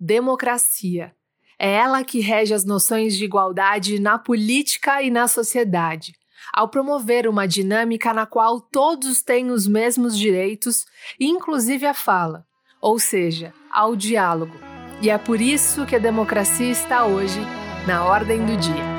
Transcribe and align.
democracia. 0.00 1.12
É 1.58 1.72
ela 1.72 2.04
que 2.04 2.20
rege 2.20 2.54
as 2.54 2.64
noções 2.64 3.16
de 3.16 3.24
igualdade 3.24 3.98
na 3.98 4.18
política 4.18 5.02
e 5.02 5.10
na 5.10 5.26
sociedade, 5.26 6.12
ao 6.52 6.68
promover 6.68 7.26
uma 7.26 7.48
dinâmica 7.48 8.14
na 8.14 8.26
qual 8.26 8.60
todos 8.60 9.22
têm 9.22 9.50
os 9.50 9.66
mesmos 9.66 10.16
direitos, 10.16 10.84
inclusive 11.18 11.84
a 11.86 11.94
fala, 11.94 12.44
ou 12.80 12.98
seja, 12.98 13.52
ao 13.72 13.96
diálogo. 13.96 14.56
E 15.02 15.10
é 15.10 15.18
por 15.18 15.40
isso 15.40 15.86
que 15.86 15.96
a 15.96 16.00
democracia 16.00 16.70
está 16.70 17.06
hoje 17.06 17.40
na 17.86 18.04
ordem 18.04 18.44
do 18.44 18.56
dia. 18.56 18.97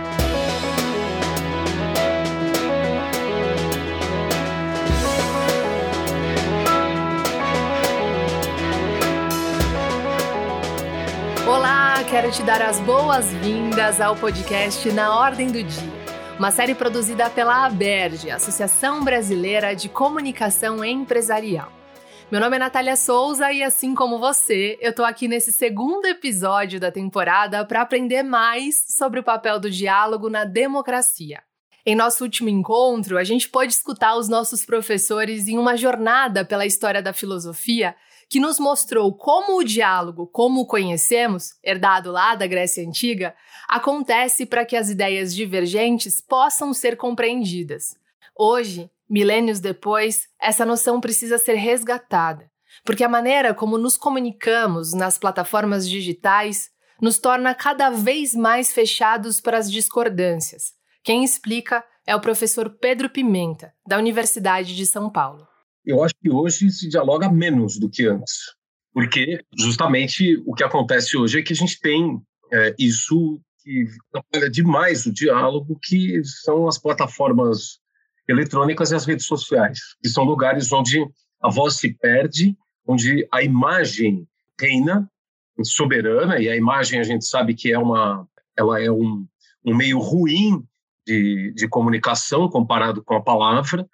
Quero 12.30 12.32
te 12.32 12.44
dar 12.44 12.62
as 12.62 12.80
boas-vindas 12.82 14.00
ao 14.00 14.16
podcast 14.16 14.92
Na 14.92 15.20
Ordem 15.20 15.48
do 15.48 15.64
Dia, 15.64 15.92
uma 16.38 16.52
série 16.52 16.76
produzida 16.76 17.28
pela 17.28 17.66
ABERJ, 17.66 18.30
Associação 18.30 19.04
Brasileira 19.04 19.76
de 19.76 19.90
Comunicação 19.90 20.86
Empresarial. 20.86 21.72
Meu 22.30 22.40
nome 22.40 22.58
é 22.58 22.60
Natália 22.60 22.96
Souza 22.96 23.52
e 23.52 23.64
assim 23.64 23.96
como 23.96 24.20
você, 24.20 24.78
eu 24.80 24.94
tô 24.94 25.04
aqui 25.04 25.28
nesse 25.28 25.52
segundo 25.52 26.06
episódio 26.06 26.80
da 26.80 26.92
temporada 26.92 27.66
para 27.66 27.82
aprender 27.82 28.22
mais 28.22 28.84
sobre 28.88 29.20
o 29.20 29.24
papel 29.24 29.60
do 29.60 29.70
diálogo 29.70 30.30
na 30.30 30.46
democracia. 30.46 31.42
Em 31.86 31.96
nosso 31.96 32.24
último 32.24 32.50
encontro, 32.50 33.18
a 33.18 33.24
gente 33.24 33.50
pôde 33.50 33.74
escutar 33.74 34.16
os 34.16 34.28
nossos 34.28 34.66
professores 34.66 35.48
em 35.48 35.58
uma 35.58 35.78
jornada 35.78 36.44
pela 36.44 36.66
história 36.66 37.02
da 37.02 37.14
filosofia 37.14 37.96
que 38.30 38.40
nos 38.40 38.60
mostrou 38.60 39.12
como 39.12 39.58
o 39.58 39.64
diálogo, 39.64 40.28
como 40.28 40.62
o 40.62 40.66
conhecemos, 40.66 41.56
herdado 41.64 42.12
lá 42.12 42.36
da 42.36 42.46
Grécia 42.46 42.88
Antiga, 42.88 43.34
acontece 43.68 44.46
para 44.46 44.64
que 44.64 44.76
as 44.76 44.90
ideias 44.90 45.34
divergentes 45.34 46.22
possam 46.22 46.72
ser 46.72 46.96
compreendidas. 46.96 47.96
Hoje, 48.38 48.90
milênios 49.10 49.60
depois, 49.60 50.28
essa 50.40 50.64
noção 50.64 51.02
precisa 51.02 51.40
ser 51.40 51.56
resgatada, 51.56 52.50
porque 52.86 53.04
a 53.04 53.10
maneira 53.10 53.54
como 53.54 53.80
nos 53.80 53.98
comunicamos 53.98 54.94
nas 54.94 55.18
plataformas 55.18 55.90
digitais 55.90 56.70
nos 57.02 57.18
torna 57.18 57.56
cada 57.56 57.90
vez 57.90 58.36
mais 58.36 58.72
fechados 58.72 59.42
para 59.42 59.58
as 59.58 59.72
discordâncias. 59.72 60.79
Quem 61.10 61.24
explica 61.24 61.84
é 62.06 62.16
o 62.16 62.22
professor 62.22 62.70
Pedro 62.70 63.10
Pimenta, 63.10 63.74
da 63.88 63.98
Universidade 63.98 64.76
de 64.76 64.86
São 64.86 65.10
Paulo. 65.10 65.48
Eu 65.84 66.04
acho 66.04 66.14
que 66.22 66.30
hoje 66.30 66.70
se 66.70 66.88
dialoga 66.88 67.28
menos 67.32 67.80
do 67.80 67.90
que 67.90 68.06
antes, 68.06 68.36
porque 68.94 69.44
justamente 69.58 70.40
o 70.46 70.54
que 70.54 70.64
acontece 70.64 71.18
hoje 71.18 71.40
é 71.40 71.42
que 71.42 71.52
a 71.52 71.56
gente 71.56 71.80
tem 71.80 72.22
é, 72.54 72.76
isso 72.78 73.42
que 73.64 73.86
atrapalha 74.14 74.52
demais 74.52 75.08
o 75.08 75.12
diálogo, 75.12 75.80
que 75.82 76.24
são 76.24 76.68
as 76.68 76.78
plataformas 76.78 77.80
eletrônicas 78.28 78.92
e 78.92 78.96
as 78.96 79.06
redes 79.08 79.26
sociais, 79.26 79.80
que 80.04 80.10
são 80.10 80.24
lugares 80.24 80.72
onde 80.72 81.04
a 81.42 81.50
voz 81.50 81.78
se 81.78 81.92
perde, 81.92 82.56
onde 82.88 83.28
a 83.34 83.42
imagem 83.42 84.28
reina 84.62 85.10
soberana, 85.64 86.40
e 86.40 86.48
a 86.48 86.56
imagem 86.56 87.00
a 87.00 87.04
gente 87.04 87.26
sabe 87.26 87.56
que 87.56 87.74
é 87.74 87.80
uma, 87.80 88.28
ela 88.56 88.80
é 88.80 88.92
um, 88.92 89.26
um 89.66 89.76
meio 89.76 89.98
ruim 89.98 90.64
de, 91.10 91.52
de 91.56 91.68
comunicação 91.68 92.48
comparado 92.48 93.04
com 93.04 93.16
a 93.16 93.22
palavra, 93.22 93.88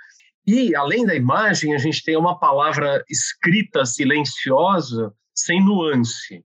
e, 0.45 0.75
além 0.75 1.05
da 1.05 1.15
imagem, 1.15 1.73
a 1.73 1.77
gente 1.77 2.03
tem 2.03 2.17
uma 2.17 2.37
palavra 2.37 3.03
escrita 3.09 3.85
silenciosa, 3.85 5.13
sem 5.33 5.63
nuance. 5.63 6.43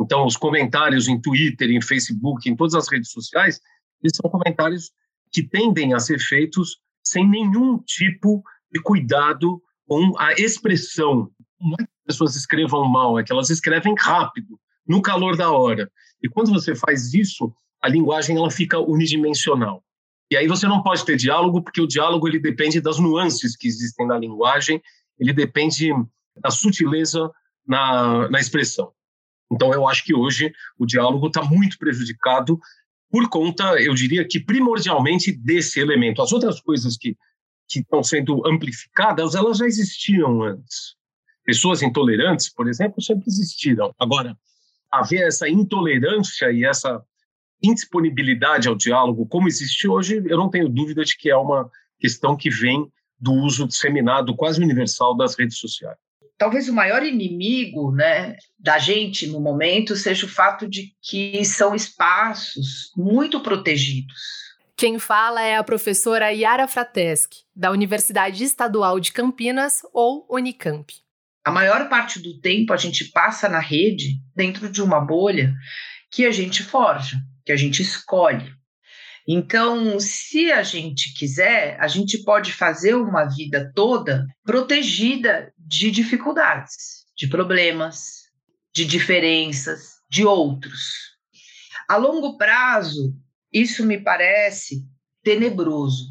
Então, 0.00 0.24
os 0.24 0.36
comentários 0.36 1.08
em 1.08 1.20
Twitter, 1.20 1.70
em 1.70 1.80
Facebook, 1.80 2.48
em 2.48 2.56
todas 2.56 2.74
as 2.74 2.90
redes 2.90 3.10
sociais, 3.10 3.60
eles 4.02 4.16
são 4.16 4.30
comentários 4.30 4.90
que 5.30 5.42
tendem 5.42 5.92
a 5.92 6.00
ser 6.00 6.18
feitos 6.18 6.78
sem 7.04 7.28
nenhum 7.28 7.78
tipo 7.78 8.42
de 8.72 8.80
cuidado 8.80 9.62
com 9.86 10.18
a 10.18 10.32
expressão. 10.32 11.30
Não 11.60 11.74
é 11.74 11.84
que 11.84 11.90
as 12.08 12.14
pessoas 12.14 12.34
escrevam 12.34 12.88
mal, 12.88 13.18
é 13.18 13.22
que 13.22 13.32
elas 13.32 13.50
escrevem 13.50 13.94
rápido, 13.98 14.58
no 14.86 15.02
calor 15.02 15.36
da 15.36 15.52
hora. 15.52 15.90
E 16.22 16.28
quando 16.28 16.50
você 16.50 16.74
faz 16.74 17.14
isso, 17.14 17.52
a 17.80 17.88
linguagem 17.88 18.36
ela 18.36 18.50
fica 18.50 18.80
unidimensional. 18.80 19.84
E 20.30 20.36
aí 20.36 20.46
você 20.46 20.66
não 20.66 20.82
pode 20.82 21.04
ter 21.04 21.16
diálogo, 21.16 21.62
porque 21.62 21.80
o 21.80 21.86
diálogo 21.86 22.28
ele 22.28 22.38
depende 22.38 22.80
das 22.80 22.98
nuances 22.98 23.56
que 23.56 23.66
existem 23.66 24.06
na 24.06 24.18
linguagem, 24.18 24.82
ele 25.18 25.32
depende 25.32 25.90
da 26.36 26.50
sutileza 26.50 27.30
na, 27.66 28.28
na 28.28 28.38
expressão. 28.38 28.92
Então, 29.50 29.72
eu 29.72 29.88
acho 29.88 30.04
que 30.04 30.14
hoje 30.14 30.52
o 30.78 30.84
diálogo 30.84 31.26
está 31.28 31.42
muito 31.42 31.78
prejudicado 31.78 32.60
por 33.10 33.28
conta, 33.30 33.80
eu 33.80 33.94
diria 33.94 34.26
que 34.26 34.38
primordialmente 34.38 35.32
desse 35.32 35.80
elemento. 35.80 36.20
As 36.20 36.32
outras 36.32 36.60
coisas 36.60 36.96
que, 36.96 37.16
que 37.66 37.80
estão 37.80 38.02
sendo 38.02 38.46
amplificadas, 38.46 39.34
elas 39.34 39.58
já 39.58 39.66
existiam 39.66 40.42
antes. 40.42 40.94
Pessoas 41.42 41.80
intolerantes, 41.80 42.52
por 42.52 42.68
exemplo, 42.68 43.00
sempre 43.00 43.24
existiram. 43.26 43.94
Agora, 43.98 44.36
haver 44.90 45.26
essa 45.26 45.48
intolerância 45.48 46.52
e 46.52 46.64
essa 46.64 47.02
indisponibilidade 47.62 48.68
ao 48.68 48.76
diálogo, 48.76 49.26
como 49.26 49.48
existe 49.48 49.88
hoje, 49.88 50.22
eu 50.26 50.36
não 50.36 50.50
tenho 50.50 50.68
dúvida 50.68 51.04
de 51.04 51.16
que 51.16 51.30
é 51.30 51.36
uma 51.36 51.70
questão 51.98 52.36
que 52.36 52.50
vem 52.50 52.90
do 53.18 53.32
uso 53.32 53.66
disseminado 53.66 54.34
quase 54.36 54.62
universal 54.62 55.16
das 55.16 55.36
redes 55.36 55.58
sociais. 55.58 55.96
Talvez 56.36 56.68
o 56.68 56.72
maior 56.72 57.02
inimigo 57.02 57.90
né, 57.90 58.36
da 58.56 58.78
gente 58.78 59.26
no 59.26 59.40
momento 59.40 59.96
seja 59.96 60.24
o 60.24 60.28
fato 60.28 60.68
de 60.68 60.94
que 61.02 61.44
são 61.44 61.74
espaços 61.74 62.92
muito 62.96 63.40
protegidos. 63.40 64.46
Quem 64.76 65.00
fala 65.00 65.42
é 65.42 65.56
a 65.56 65.64
professora 65.64 66.30
Yara 66.30 66.68
Frateschi, 66.68 67.44
da 67.56 67.72
Universidade 67.72 68.44
Estadual 68.44 69.00
de 69.00 69.10
Campinas, 69.10 69.80
ou 69.92 70.24
Unicamp. 70.30 70.94
A 71.44 71.50
maior 71.50 71.88
parte 71.88 72.20
do 72.20 72.38
tempo 72.40 72.72
a 72.72 72.76
gente 72.76 73.06
passa 73.06 73.48
na 73.48 73.58
rede, 73.58 74.20
dentro 74.36 74.70
de 74.70 74.80
uma 74.80 75.00
bolha 75.00 75.52
que 76.12 76.24
a 76.24 76.30
gente 76.30 76.62
forja 76.62 77.16
que 77.48 77.52
a 77.52 77.56
gente 77.56 77.80
escolhe. 77.80 78.52
Então, 79.26 79.98
se 79.98 80.52
a 80.52 80.62
gente 80.62 81.14
quiser, 81.14 81.80
a 81.80 81.88
gente 81.88 82.22
pode 82.22 82.52
fazer 82.52 82.94
uma 82.94 83.24
vida 83.24 83.72
toda 83.74 84.26
protegida 84.44 85.50
de 85.56 85.90
dificuldades, 85.90 87.06
de 87.16 87.26
problemas, 87.26 88.24
de 88.74 88.84
diferenças, 88.84 89.94
de 90.10 90.26
outros. 90.26 91.16
A 91.88 91.96
longo 91.96 92.36
prazo, 92.36 93.16
isso 93.50 93.82
me 93.82 93.98
parece 93.98 94.84
tenebroso, 95.22 96.06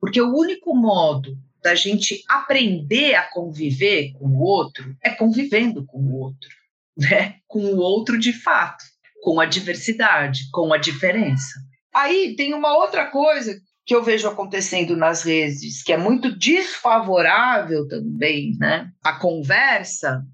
porque 0.00 0.22
o 0.22 0.34
único 0.34 0.74
modo 0.74 1.36
da 1.62 1.74
gente 1.74 2.24
aprender 2.26 3.14
a 3.14 3.30
conviver 3.30 4.12
com 4.14 4.24
o 4.24 4.40
outro 4.40 4.96
é 5.02 5.10
convivendo 5.10 5.84
com 5.84 5.98
o 5.98 6.18
outro, 6.18 6.48
né? 6.96 7.40
Com 7.46 7.60
o 7.60 7.76
outro 7.76 8.18
de 8.18 8.32
fato 8.32 8.91
com 9.22 9.40
a 9.40 9.46
diversidade, 9.46 10.50
com 10.50 10.74
a 10.74 10.78
diferença. 10.78 11.54
Aí 11.94 12.34
tem 12.36 12.52
uma 12.52 12.76
outra 12.76 13.06
coisa 13.06 13.54
que 13.86 13.94
eu 13.94 14.02
vejo 14.02 14.28
acontecendo 14.28 14.96
nas 14.96 15.22
redes, 15.22 15.82
que 15.82 15.92
é 15.92 15.96
muito 15.96 16.36
desfavorável 16.36 17.86
também, 17.86 18.56
né? 18.58 18.90
A 19.02 19.12
conversa, 19.12 20.24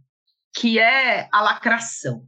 que 0.55 0.79
é 0.79 1.29
a 1.31 1.43
lacração. 1.43 2.23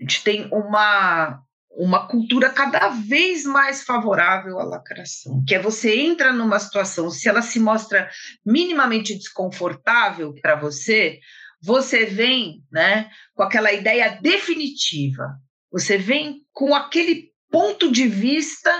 A 0.00 0.02
gente 0.02 0.24
tem 0.24 0.48
uma 0.52 1.40
uma 1.74 2.06
cultura 2.06 2.50
cada 2.50 2.88
vez 2.90 3.44
mais 3.44 3.82
favorável 3.82 4.60
à 4.60 4.62
lacração, 4.62 5.42
que 5.48 5.54
é 5.54 5.58
você 5.58 5.98
entra 6.00 6.30
numa 6.30 6.58
situação, 6.58 7.08
se 7.08 7.26
ela 7.30 7.40
se 7.40 7.58
mostra 7.58 8.10
minimamente 8.44 9.14
desconfortável 9.16 10.34
para 10.42 10.54
você, 10.54 11.18
você 11.62 12.04
vem, 12.04 12.62
né, 12.70 13.08
com 13.34 13.42
aquela 13.42 13.72
ideia 13.72 14.18
definitiva. 14.20 15.40
Você 15.72 15.96
vem 15.96 16.42
com 16.52 16.74
aquele 16.74 17.32
ponto 17.50 17.90
de 17.90 18.06
vista 18.06 18.70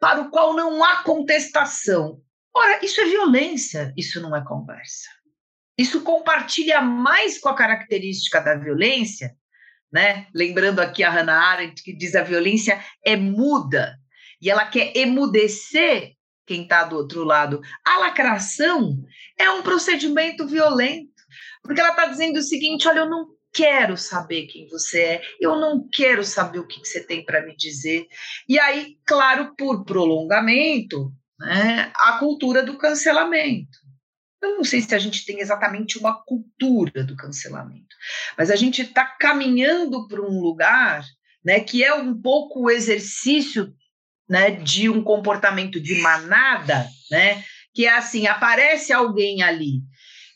para 0.00 0.22
o 0.22 0.30
qual 0.30 0.54
não 0.54 0.82
há 0.82 1.02
contestação. 1.02 2.20
Ora, 2.54 2.84
isso 2.84 3.00
é 3.00 3.04
violência, 3.04 3.92
isso 3.96 4.20
não 4.20 4.34
é 4.34 4.44
conversa. 4.44 5.08
Isso 5.76 6.02
compartilha 6.02 6.80
mais 6.80 7.38
com 7.38 7.48
a 7.48 7.54
característica 7.54 8.40
da 8.40 8.54
violência, 8.54 9.36
né? 9.92 10.26
Lembrando 10.34 10.80
aqui 10.80 11.02
a 11.02 11.10
Hannah 11.10 11.50
Arendt 11.50 11.82
que 11.82 11.96
diz 11.96 12.14
a 12.14 12.22
violência 12.22 12.82
é 13.04 13.16
muda 13.16 13.98
e 14.40 14.50
ela 14.50 14.66
quer 14.66 14.96
emudecer 14.96 16.12
quem 16.46 16.62
está 16.62 16.84
do 16.84 16.96
outro 16.96 17.24
lado. 17.24 17.60
A 17.84 17.98
lacração 17.98 19.02
é 19.38 19.50
um 19.50 19.62
procedimento 19.62 20.46
violento, 20.46 21.10
porque 21.62 21.80
ela 21.80 21.90
está 21.90 22.06
dizendo 22.06 22.38
o 22.38 22.42
seguinte: 22.42 22.86
olha, 22.86 23.00
eu 23.00 23.10
não 23.10 23.33
quero 23.54 23.96
saber 23.96 24.46
quem 24.46 24.68
você 24.68 25.00
é, 25.00 25.22
eu 25.40 25.56
não 25.60 25.88
quero 25.88 26.24
saber 26.24 26.58
o 26.58 26.66
que, 26.66 26.80
você 26.80 27.02
tem 27.02 27.24
para 27.24 27.46
me 27.46 27.56
dizer. 27.56 28.06
E 28.48 28.58
aí, 28.58 28.98
claro, 29.06 29.54
por 29.56 29.84
prolongamento, 29.84 31.12
né, 31.38 31.92
a 31.96 32.18
cultura 32.18 32.62
do 32.62 32.76
cancelamento. 32.76 33.78
eu 34.42 34.56
não 34.56 34.64
sei 34.64 34.80
se 34.80 34.94
a 34.94 34.98
gente 34.98 35.24
tem 35.24 35.40
exatamente 35.40 35.98
uma 35.98 36.22
cultura 36.24 37.04
do 37.04 37.16
cancelamento, 37.16 37.96
mas 38.36 38.50
a 38.50 38.56
gente 38.56 38.82
está 38.82 39.04
caminhando 39.04 40.06
para 40.08 40.20
um 40.20 40.40
lugar 40.40 41.04
né, 41.44 41.60
que 41.60 41.84
é 41.84 41.94
um 41.94 42.20
pouco 42.20 42.64
o 42.64 42.70
exercício 42.70 43.72
né, 44.28 44.50
de 44.50 44.88
um 44.88 45.02
comportamento 45.02 45.80
de 45.80 46.00
manada, 46.00 46.88
né, 47.10 47.44
que 47.72 47.86
é 47.86 47.96
assim, 47.96 48.26
aparece 48.26 48.92
alguém 48.92 49.42
ali 49.42 49.82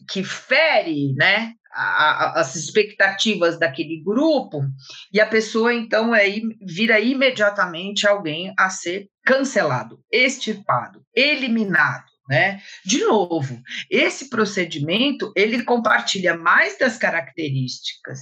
que 0.09 0.25
fere 0.25 1.15
né, 1.15 1.55
a, 1.73 2.41
as 2.41 2.57
expectativas 2.57 3.59
daquele 3.59 4.03
grupo, 4.03 4.63
e 5.13 5.21
a 5.21 5.27
pessoa, 5.27 5.73
então, 5.75 6.15
é, 6.15 6.27
vira 6.61 6.99
imediatamente 7.01 8.07
alguém 8.07 8.53
a 8.59 8.71
ser 8.71 9.09
cancelado, 9.25 10.01
extirpado, 10.11 11.05
eliminado. 11.15 12.07
Né? 12.29 12.61
De 12.85 13.05
novo, 13.05 13.59
esse 13.91 14.29
procedimento 14.29 15.33
ele 15.35 15.63
compartilha 15.63 16.37
mais 16.37 16.79
das 16.79 16.99
características 16.99 18.19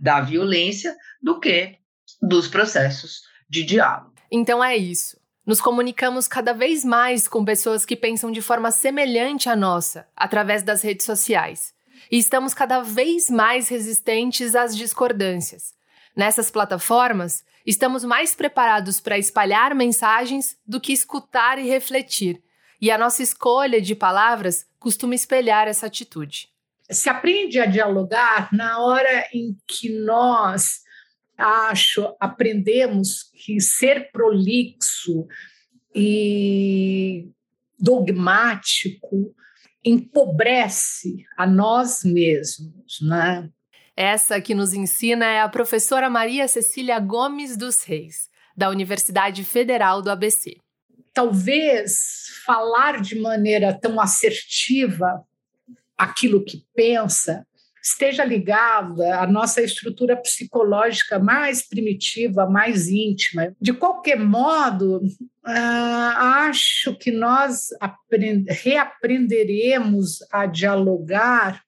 da 0.00 0.20
violência 0.20 0.96
do 1.22 1.38
que 1.38 1.76
dos 2.20 2.48
processos 2.48 3.20
de 3.48 3.62
diálogo. 3.62 4.14
Então 4.32 4.62
é 4.62 4.76
isso. 4.76 5.16
Nos 5.46 5.60
comunicamos 5.60 6.26
cada 6.26 6.52
vez 6.52 6.84
mais 6.84 7.28
com 7.28 7.44
pessoas 7.44 7.86
que 7.86 7.94
pensam 7.94 8.32
de 8.32 8.42
forma 8.42 8.72
semelhante 8.72 9.48
à 9.48 9.54
nossa, 9.54 10.08
através 10.16 10.64
das 10.64 10.82
redes 10.82 11.06
sociais. 11.06 11.72
E 12.10 12.18
estamos 12.18 12.54
cada 12.54 12.80
vez 12.82 13.30
mais 13.30 13.68
resistentes 13.68 14.54
às 14.54 14.76
discordâncias. 14.76 15.74
Nessas 16.14 16.50
plataformas, 16.50 17.44
estamos 17.66 18.02
mais 18.04 18.34
preparados 18.34 19.00
para 19.00 19.18
espalhar 19.18 19.74
mensagens 19.74 20.56
do 20.66 20.80
que 20.80 20.92
escutar 20.92 21.58
e 21.58 21.68
refletir, 21.68 22.42
e 22.80 22.90
a 22.90 22.96
nossa 22.96 23.22
escolha 23.22 23.80
de 23.80 23.94
palavras 23.94 24.66
costuma 24.78 25.14
espelhar 25.14 25.68
essa 25.68 25.86
atitude. 25.86 26.48
Se 26.90 27.08
aprende 27.08 27.58
a 27.58 27.66
dialogar 27.66 28.48
na 28.52 28.78
hora 28.78 29.28
em 29.32 29.56
que 29.66 29.90
nós, 29.90 30.82
acho, 31.36 32.14
aprendemos 32.20 33.24
que 33.34 33.60
ser 33.60 34.10
prolixo 34.12 35.26
e 35.94 37.28
dogmático 37.78 39.34
empobrece 39.86 41.24
a 41.36 41.46
nós 41.46 42.02
mesmos, 42.04 43.00
né? 43.00 43.48
Essa 43.96 44.40
que 44.40 44.54
nos 44.54 44.74
ensina 44.74 45.24
é 45.24 45.40
a 45.40 45.48
professora 45.48 46.10
Maria 46.10 46.46
Cecília 46.48 46.98
Gomes 46.98 47.56
dos 47.56 47.82
Reis, 47.82 48.28
da 48.54 48.68
Universidade 48.68 49.42
Federal 49.44 50.02
do 50.02 50.10
ABC 50.10 50.58
talvez 51.16 52.26
falar 52.44 53.00
de 53.00 53.18
maneira 53.18 53.72
tão 53.72 53.98
assertiva 53.98 55.24
aquilo 55.96 56.44
que 56.44 56.62
pensa 56.74 57.46
esteja 57.86 58.24
ligada 58.24 59.20
à 59.20 59.26
nossa 59.28 59.62
estrutura 59.62 60.16
psicológica 60.16 61.20
mais 61.20 61.62
primitiva, 61.66 62.44
mais 62.44 62.88
íntima. 62.88 63.54
De 63.60 63.72
qualquer 63.72 64.18
modo, 64.18 64.96
uh, 64.96 66.12
acho 66.48 66.96
que 66.98 67.12
nós 67.12 67.68
reaprenderemos 68.48 70.18
a 70.32 70.46
dialogar 70.46 71.62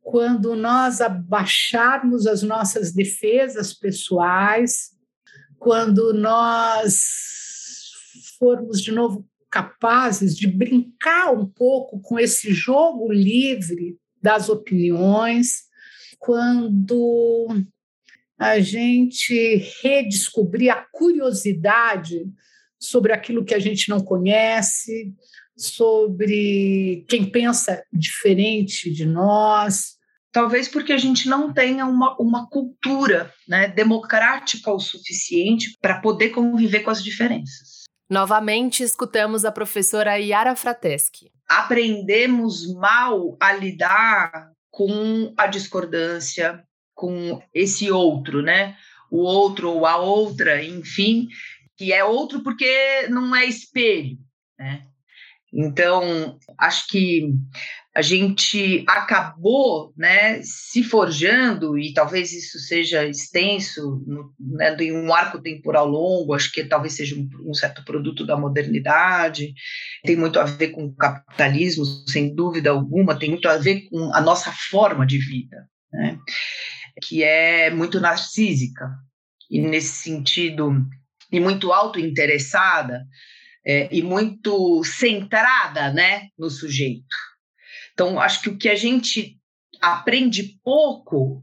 quando 0.00 0.54
nós 0.54 1.00
abaixarmos 1.00 2.28
as 2.28 2.44
nossas 2.44 2.92
defesas 2.92 3.74
pessoais, 3.74 4.92
quando 5.58 6.14
nós 6.14 7.00
formos 8.38 8.80
de 8.80 8.92
novo 8.92 9.28
capazes 9.50 10.36
de 10.36 10.46
brincar 10.46 11.32
um 11.32 11.44
pouco 11.44 11.98
com 11.98 12.20
esse 12.20 12.52
jogo 12.52 13.12
livre 13.12 13.98
das 14.26 14.48
opiniões, 14.48 15.66
quando 16.18 17.46
a 18.36 18.58
gente 18.58 19.54
redescobrir 19.80 20.68
a 20.68 20.84
curiosidade 20.90 22.26
sobre 22.76 23.12
aquilo 23.12 23.44
que 23.44 23.54
a 23.54 23.60
gente 23.60 23.88
não 23.88 24.00
conhece, 24.00 25.14
sobre 25.56 27.04
quem 27.08 27.30
pensa 27.30 27.80
diferente 27.92 28.92
de 28.92 29.06
nós. 29.06 29.94
Talvez 30.32 30.66
porque 30.66 30.92
a 30.92 30.98
gente 30.98 31.28
não 31.28 31.54
tenha 31.54 31.86
uma, 31.86 32.16
uma 32.20 32.48
cultura 32.48 33.32
né, 33.46 33.68
democrática 33.68 34.72
o 34.72 34.80
suficiente 34.80 35.78
para 35.80 36.00
poder 36.00 36.30
conviver 36.30 36.80
com 36.80 36.90
as 36.90 37.00
diferenças. 37.00 37.75
Novamente 38.08 38.82
escutamos 38.82 39.44
a 39.44 39.50
professora 39.50 40.16
Yara 40.16 40.54
Frateschi. 40.54 41.32
Aprendemos 41.48 42.72
mal 42.74 43.36
a 43.40 43.52
lidar 43.52 44.52
com 44.70 45.32
a 45.36 45.46
discordância, 45.46 46.64
com 46.94 47.42
esse 47.52 47.90
outro, 47.90 48.42
né? 48.42 48.76
O 49.10 49.18
outro 49.18 49.70
ou 49.70 49.86
a 49.86 49.96
outra, 49.96 50.62
enfim, 50.62 51.28
que 51.76 51.92
é 51.92 52.04
outro 52.04 52.42
porque 52.42 53.08
não 53.08 53.34
é 53.34 53.44
espelho, 53.44 54.18
né? 54.58 54.82
Então, 55.52 56.38
acho 56.58 56.86
que 56.88 57.32
a 57.96 58.02
gente 58.02 58.84
acabou 58.86 59.90
né, 59.96 60.42
se 60.42 60.82
forjando, 60.82 61.78
e 61.78 61.94
talvez 61.94 62.30
isso 62.30 62.58
seja 62.58 63.06
extenso, 63.06 64.04
no, 64.06 64.34
né, 64.38 64.76
em 64.78 64.92
um 64.92 65.14
arco 65.14 65.40
temporal 65.40 65.88
longo, 65.88 66.34
acho 66.34 66.52
que 66.52 66.62
talvez 66.62 66.92
seja 66.92 67.16
um, 67.16 67.26
um, 67.48 67.54
certo 67.54 67.82
produto 67.86 68.26
da 68.26 68.36
modernidade, 68.36 69.54
tem 70.04 70.14
muito 70.14 70.38
a 70.38 70.44
ver 70.44 70.72
com 70.72 70.84
o 70.84 70.94
capitalismo, 70.94 71.86
sem 72.06 72.34
dúvida 72.34 72.68
alguma, 72.68 73.18
tem 73.18 73.30
muito 73.30 73.48
a 73.48 73.56
ver 73.56 73.88
com 73.88 74.14
a 74.14 74.20
nossa 74.20 74.52
forma 74.52 75.06
de 75.06 75.16
vida, 75.16 75.66
né, 75.90 76.18
que 77.02 77.24
é 77.24 77.70
muito 77.70 77.98
narcísica, 77.98 78.90
e 79.50 79.58
nesse 79.58 80.02
sentido, 80.02 80.86
e 81.32 81.40
muito 81.40 81.72
autointeressada, 81.72 83.06
é, 83.64 83.88
e 83.90 84.02
muito 84.02 84.84
centrada 84.84 85.90
né, 85.94 86.28
no 86.38 86.50
sujeito. 86.50 87.16
Então, 87.96 88.20
acho 88.20 88.42
que 88.42 88.50
o 88.50 88.58
que 88.58 88.68
a 88.68 88.74
gente 88.74 89.38
aprende 89.80 90.60
pouco 90.62 91.42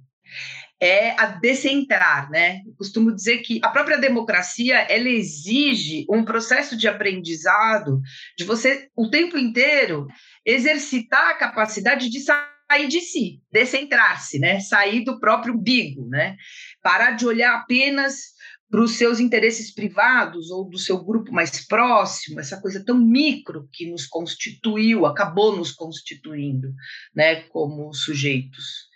é 0.80 1.20
a 1.20 1.26
decentrar, 1.26 2.30
né? 2.30 2.62
Eu 2.68 2.76
costumo 2.76 3.12
dizer 3.12 3.40
que 3.40 3.60
a 3.64 3.70
própria 3.70 3.98
democracia 3.98 4.78
ela 4.82 5.10
exige 5.10 6.06
um 6.08 6.24
processo 6.24 6.78
de 6.78 6.88
aprendizado 6.88 8.00
de 8.38 8.44
você 8.44 8.88
o 8.96 9.10
tempo 9.10 9.36
inteiro 9.36 10.06
exercitar 10.46 11.30
a 11.30 11.38
capacidade 11.38 12.08
de 12.08 12.20
sair 12.20 12.88
de 12.88 13.02
si, 13.02 13.42
decentrar-se, 13.52 14.38
né? 14.38 14.60
Sair 14.60 15.04
do 15.04 15.20
próprio 15.20 15.56
umbigo, 15.56 16.08
né? 16.08 16.36
Parar 16.84 17.12
de 17.12 17.26
olhar 17.26 17.56
apenas 17.56 18.33
para 18.74 18.82
os 18.82 18.94
seus 18.94 19.20
interesses 19.20 19.72
privados 19.72 20.50
ou 20.50 20.68
do 20.68 20.80
seu 20.80 20.98
grupo 21.04 21.32
mais 21.32 21.64
próximo, 21.68 22.40
essa 22.40 22.60
coisa 22.60 22.84
tão 22.84 22.98
micro 22.98 23.70
que 23.72 23.86
nos 23.86 24.08
constituiu, 24.08 25.06
acabou 25.06 25.56
nos 25.56 25.72
constituindo, 25.72 26.74
né, 27.16 27.42
como 27.50 27.94
sujeitos. 27.94 28.88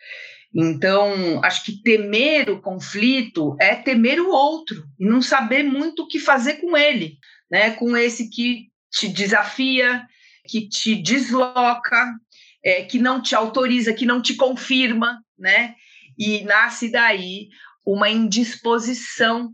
Então, 0.52 1.40
acho 1.44 1.64
que 1.64 1.80
temer 1.84 2.50
o 2.50 2.60
conflito 2.60 3.56
é 3.60 3.76
temer 3.76 4.20
o 4.20 4.32
outro 4.32 4.84
e 5.00 5.06
não 5.06 5.22
saber 5.22 5.62
muito 5.62 6.02
o 6.02 6.08
que 6.08 6.18
fazer 6.18 6.56
com 6.56 6.76
ele, 6.76 7.20
né, 7.48 7.70
com 7.70 7.96
esse 7.96 8.32
que 8.32 8.70
te 8.92 9.08
desafia, 9.08 10.08
que 10.48 10.68
te 10.68 10.96
desloca, 10.96 12.16
é, 12.64 12.82
que 12.82 12.98
não 12.98 13.22
te 13.22 13.36
autoriza, 13.36 13.94
que 13.94 14.08
não 14.08 14.24
te 14.24 14.34
confirma, 14.34 15.22
né? 15.38 15.76
E 16.18 16.44
nasce 16.46 16.90
daí 16.90 17.50
uma 17.86 18.10
indisposição 18.10 19.54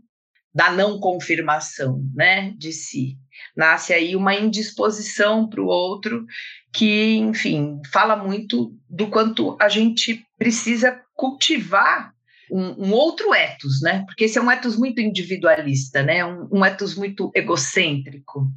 da 0.54 0.70
não 0.70 1.00
confirmação 1.00 2.00
né, 2.14 2.54
de 2.56 2.72
si. 2.72 3.18
Nasce 3.56 3.92
aí 3.92 4.14
uma 4.14 4.34
indisposição 4.34 5.48
para 5.48 5.60
o 5.60 5.66
outro 5.66 6.24
que, 6.72 7.16
enfim, 7.16 7.80
fala 7.92 8.16
muito 8.16 8.72
do 8.88 9.08
quanto 9.08 9.56
a 9.60 9.68
gente 9.68 10.24
precisa 10.38 11.00
cultivar 11.14 12.12
um, 12.50 12.86
um, 12.86 12.92
outro 12.92 13.34
ethos, 13.34 13.80
né? 13.80 14.04
Porque 14.06 14.24
esse 14.24 14.38
é 14.38 14.42
um 14.42 14.50
ethos 14.50 14.76
muito 14.76 15.00
individualista, 15.00 16.02
né? 16.02 16.24
Um, 16.24 16.48
um 16.52 16.64
ethos 16.64 16.94
muito 16.94 17.30
egocêntrico. 17.34 18.48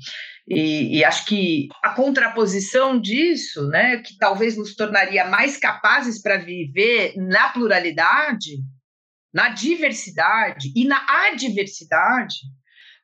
E, 0.48 0.98
e, 0.98 1.04
acho 1.04 1.26
que 1.26 1.68
a 1.84 1.90
contraposição 1.90 3.00
disso, 3.00 3.68
né, 3.68 3.98
que 3.98 4.18
talvez 4.18 4.56
nos 4.56 4.76
tornaria 4.76 5.26
mais 5.26 5.58
capazes 5.58 6.22
para 6.22 6.38
viver 6.38 7.14
na 7.18 7.50
pluralidade, 7.50 8.60
na 9.38 9.50
diversidade 9.50 10.74
e 10.76 10.84
na 10.84 11.00
adversidade, 11.28 12.38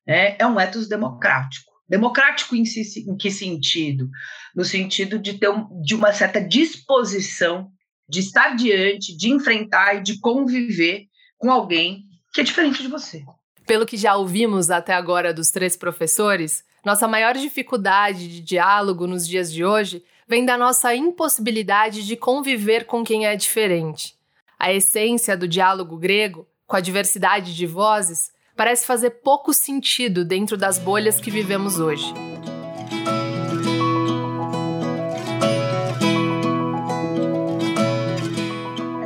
né, 0.06 0.36
é 0.40 0.48
um 0.48 0.60
ethos 0.60 0.90
democrático. 0.90 1.72
Democrático 1.88 2.56
em, 2.56 2.66
si, 2.66 3.06
em 3.08 3.16
que 3.16 3.30
sentido? 3.30 4.10
No 4.56 4.66
sentido 4.66 5.20
de 5.20 5.38
ter 5.38 5.50
um, 5.50 5.80
de 5.84 5.94
uma 5.94 6.12
certa 6.12 6.42
disposição 6.42 7.70
de 8.10 8.22
estar 8.22 8.56
diante, 8.56 9.16
de 9.16 9.30
enfrentar 9.30 9.98
e 9.98 10.02
de 10.02 10.20
conviver 10.20 11.04
com 11.38 11.52
alguém 11.52 12.06
que 12.34 12.42
é 12.42 12.44
diferente 12.44 12.82
de 12.82 12.88
você. 12.88 13.24
Pelo 13.68 13.86
que 13.86 13.96
já 13.96 14.16
ouvimos 14.16 14.72
até 14.72 14.96
agora 14.96 15.32
dos 15.32 15.52
três 15.52 15.78
professores, 15.78 16.64
nossa 16.84 17.08
maior 17.08 17.36
dificuldade 17.36 18.28
de 18.28 18.42
diálogo 18.42 19.06
nos 19.06 19.28
dias 19.28 19.54
de 19.54 19.64
hoje 19.64 20.04
vem 20.28 20.44
da 20.44 20.58
nossa 20.58 20.96
impossibilidade 20.96 22.04
de 22.04 22.18
conviver 22.18 22.86
com 22.86 23.04
quem 23.04 23.28
é 23.28 23.36
diferente. 23.36 24.16
A 24.64 24.72
essência 24.72 25.36
do 25.36 25.46
diálogo 25.46 25.98
grego, 25.98 26.48
com 26.66 26.78
a 26.78 26.80
diversidade 26.80 27.54
de 27.54 27.68
vozes, 27.68 28.32
parece 28.56 28.86
fazer 28.86 29.10
pouco 29.22 29.54
sentido 29.54 30.24
dentro 30.24 30.56
das 30.56 30.80
bolhas 30.80 31.20
que 31.20 31.30
vivemos 31.30 31.82
hoje. 31.82 32.06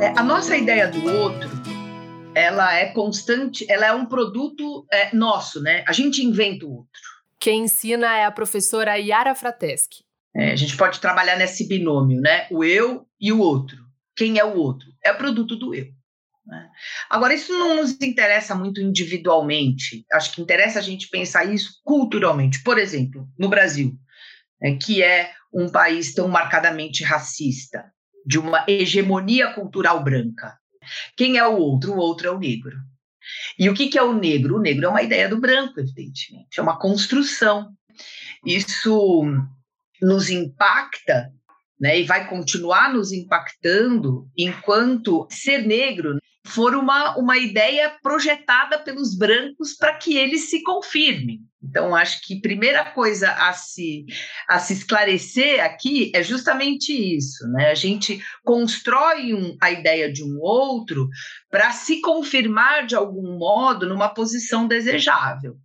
É, 0.00 0.16
a 0.16 0.22
nossa 0.22 0.56
ideia 0.56 0.86
do 0.86 1.04
outro, 1.12 1.50
ela 2.36 2.72
é 2.78 2.92
constante, 2.92 3.66
ela 3.68 3.86
é 3.86 3.92
um 3.92 4.06
produto 4.06 4.86
é, 4.92 5.12
nosso, 5.12 5.60
né? 5.60 5.82
A 5.88 5.92
gente 5.92 6.24
inventa 6.24 6.66
o 6.66 6.70
outro. 6.70 7.02
Quem 7.40 7.64
ensina 7.64 8.16
é 8.16 8.24
a 8.24 8.30
professora 8.30 8.96
Yara 8.96 9.34
Frateschi. 9.34 10.04
É, 10.36 10.52
a 10.52 10.56
gente 10.56 10.76
pode 10.76 11.00
trabalhar 11.00 11.36
nesse 11.36 11.66
binômio, 11.66 12.20
né? 12.20 12.46
O 12.48 12.62
eu 12.62 13.08
e 13.20 13.32
o 13.32 13.40
outro. 13.40 13.87
Quem 14.18 14.36
é 14.36 14.44
o 14.44 14.56
outro? 14.56 14.88
É 15.00 15.12
produto 15.12 15.54
do 15.54 15.72
eu. 15.72 15.86
Né? 16.44 16.68
Agora, 17.08 17.32
isso 17.32 17.52
não 17.52 17.76
nos 17.76 17.92
interessa 18.02 18.52
muito 18.52 18.80
individualmente. 18.80 20.04
Acho 20.12 20.32
que 20.32 20.42
interessa 20.42 20.80
a 20.80 20.82
gente 20.82 21.08
pensar 21.08 21.44
isso 21.44 21.80
culturalmente. 21.84 22.60
Por 22.64 22.78
exemplo, 22.78 23.28
no 23.38 23.48
Brasil, 23.48 23.96
né, 24.60 24.76
que 24.76 25.04
é 25.04 25.30
um 25.54 25.68
país 25.68 26.12
tão 26.12 26.26
marcadamente 26.26 27.04
racista, 27.04 27.92
de 28.26 28.40
uma 28.40 28.64
hegemonia 28.66 29.52
cultural 29.52 30.02
branca. 30.02 30.58
Quem 31.16 31.38
é 31.38 31.46
o 31.46 31.56
outro? 31.56 31.92
O 31.92 31.98
outro 31.98 32.26
é 32.26 32.30
o 32.32 32.38
negro. 32.40 32.76
E 33.56 33.70
o 33.70 33.74
que, 33.74 33.86
que 33.86 33.98
é 33.98 34.02
o 34.02 34.12
negro? 34.12 34.56
O 34.56 34.60
negro 34.60 34.86
é 34.86 34.88
uma 34.88 35.02
ideia 35.02 35.28
do 35.28 35.40
branco, 35.40 35.78
evidentemente, 35.78 36.58
é 36.58 36.62
uma 36.62 36.78
construção. 36.78 37.72
Isso 38.44 39.24
nos 40.02 40.28
impacta 40.28 41.32
né, 41.80 42.00
e 42.00 42.04
vai 42.04 42.28
continuar 42.28 42.92
nos 42.92 43.12
impactando 43.12 44.28
enquanto 44.36 45.26
ser 45.30 45.66
negro 45.66 46.18
for 46.48 46.74
uma, 46.74 47.16
uma 47.16 47.36
ideia 47.36 47.94
projetada 48.02 48.78
pelos 48.78 49.16
brancos 49.16 49.74
para 49.74 49.94
que 49.94 50.16
eles 50.16 50.48
se 50.48 50.62
confirmem. 50.62 51.40
Então, 51.62 51.94
acho 51.94 52.20
que 52.24 52.40
primeira 52.40 52.84
coisa 52.84 53.30
a 53.32 53.52
se, 53.52 54.06
a 54.48 54.58
se 54.58 54.72
esclarecer 54.72 55.62
aqui 55.62 56.10
é 56.14 56.22
justamente 56.22 56.92
isso. 56.92 57.46
Né? 57.48 57.70
A 57.70 57.74
gente 57.74 58.22
constrói 58.44 59.34
um, 59.34 59.56
a 59.60 59.70
ideia 59.70 60.10
de 60.10 60.24
um 60.24 60.38
outro 60.40 61.08
para 61.50 61.70
se 61.72 62.00
confirmar 62.00 62.86
de 62.86 62.94
algum 62.94 63.36
modo 63.38 63.86
numa 63.88 64.08
posição 64.08 64.66
desejável, 64.66 65.56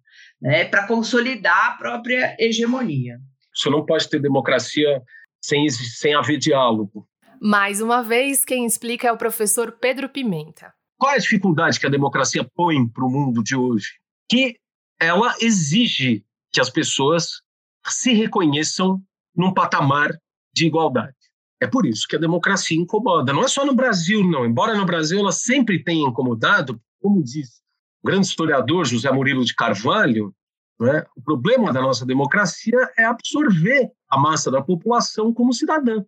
né? 0.41 0.65
para 0.65 0.87
consolidar 0.87 1.71
a 1.71 1.77
própria 1.77 2.35
hegemonia. 2.39 3.17
Você 3.55 3.69
não 3.69 3.85
pode 3.85 4.09
ter 4.09 4.19
democracia 4.19 5.01
sem, 5.43 5.69
sem 5.69 6.15
haver 6.15 6.37
diálogo. 6.37 7.05
Mais 7.41 7.81
uma 7.81 8.01
vez, 8.01 8.45
quem 8.45 8.65
explica 8.65 9.09
é 9.09 9.11
o 9.11 9.17
professor 9.17 9.73
Pedro 9.73 10.07
Pimenta. 10.07 10.73
Qual 10.97 11.11
é 11.11 11.15
a 11.15 11.19
dificuldade 11.19 11.79
que 11.79 11.85
a 11.85 11.89
democracia 11.89 12.49
põe 12.55 12.87
para 12.87 13.05
o 13.05 13.09
mundo 13.09 13.43
de 13.43 13.55
hoje? 13.55 13.99
Que 14.29 14.55
ela 14.97 15.35
exige 15.41 16.23
que 16.49 16.61
as 16.61 16.69
pessoas 16.69 17.41
se 17.85 18.13
reconheçam 18.13 19.01
num 19.35 19.53
patamar 19.53 20.09
de 20.53 20.65
igualdade. 20.65 21.17
É 21.61 21.67
por 21.67 21.85
isso 21.85 22.07
que 22.07 22.15
a 22.15 22.19
democracia 22.19 22.79
incomoda. 22.79 23.33
Não 23.33 23.43
é 23.43 23.47
só 23.49 23.65
no 23.65 23.75
Brasil, 23.75 24.23
não. 24.23 24.45
Embora 24.45 24.77
no 24.77 24.85
Brasil 24.85 25.19
ela 25.19 25.31
sempre 25.33 25.83
tenha 25.83 26.07
incomodado, 26.07 26.79
como 27.01 27.21
diz 27.21 27.61
o 28.01 28.07
grande 28.07 28.27
historiador 28.27 28.85
José 28.85 29.11
Murilo 29.11 29.43
de 29.43 29.55
Carvalho, 29.55 30.33
né, 30.79 31.05
o 31.15 31.21
problema 31.21 31.71
da 31.71 31.81
nossa 31.81 32.05
democracia 32.05 32.77
é 32.97 33.05
absorver 33.05 33.91
a 34.09 34.17
massa 34.17 34.51
da 34.51 34.61
população 34.61 35.33
como 35.33 35.53
cidadã. 35.53 36.03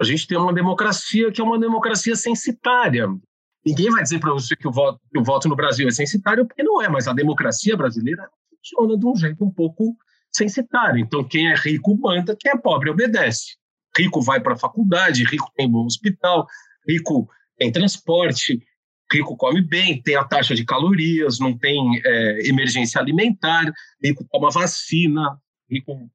A 0.00 0.04
gente 0.04 0.26
tem 0.26 0.38
uma 0.38 0.52
democracia 0.52 1.30
que 1.30 1.40
é 1.40 1.44
uma 1.44 1.58
democracia 1.58 2.16
censitária. 2.16 3.06
Ninguém 3.64 3.90
vai 3.90 4.02
dizer 4.02 4.18
para 4.18 4.32
você 4.32 4.56
que 4.56 4.66
o, 4.66 4.72
voto, 4.72 4.98
que 5.12 5.18
o 5.18 5.24
voto 5.24 5.48
no 5.48 5.56
Brasil 5.56 5.86
é 5.86 5.90
censitário, 5.90 6.46
porque 6.46 6.62
não 6.62 6.80
é, 6.80 6.88
mas 6.88 7.06
a 7.06 7.12
democracia 7.12 7.76
brasileira 7.76 8.26
funciona 8.48 8.96
de 8.96 9.06
um 9.06 9.14
jeito 9.14 9.44
um 9.44 9.50
pouco 9.50 9.94
censitário. 10.32 10.98
Então, 10.98 11.22
quem 11.22 11.50
é 11.50 11.54
rico 11.54 11.96
manda, 11.98 12.36
quem 12.38 12.52
é 12.52 12.56
pobre 12.56 12.88
obedece. 12.88 13.56
Rico 13.96 14.22
vai 14.22 14.40
para 14.40 14.54
a 14.54 14.58
faculdade, 14.58 15.24
rico 15.24 15.50
tem 15.54 15.70
bom 15.70 15.84
hospital, 15.84 16.46
rico 16.88 17.28
tem 17.58 17.70
transporte, 17.70 18.62
rico 19.12 19.36
come 19.36 19.60
bem, 19.62 20.00
tem 20.00 20.16
a 20.16 20.24
taxa 20.24 20.54
de 20.54 20.64
calorias, 20.64 21.38
não 21.38 21.56
tem 21.56 22.00
é, 22.04 22.48
emergência 22.48 23.00
alimentar, 23.00 23.72
rico 24.02 24.26
toma 24.30 24.50
vacina, 24.50 25.38
rico, 25.70 26.10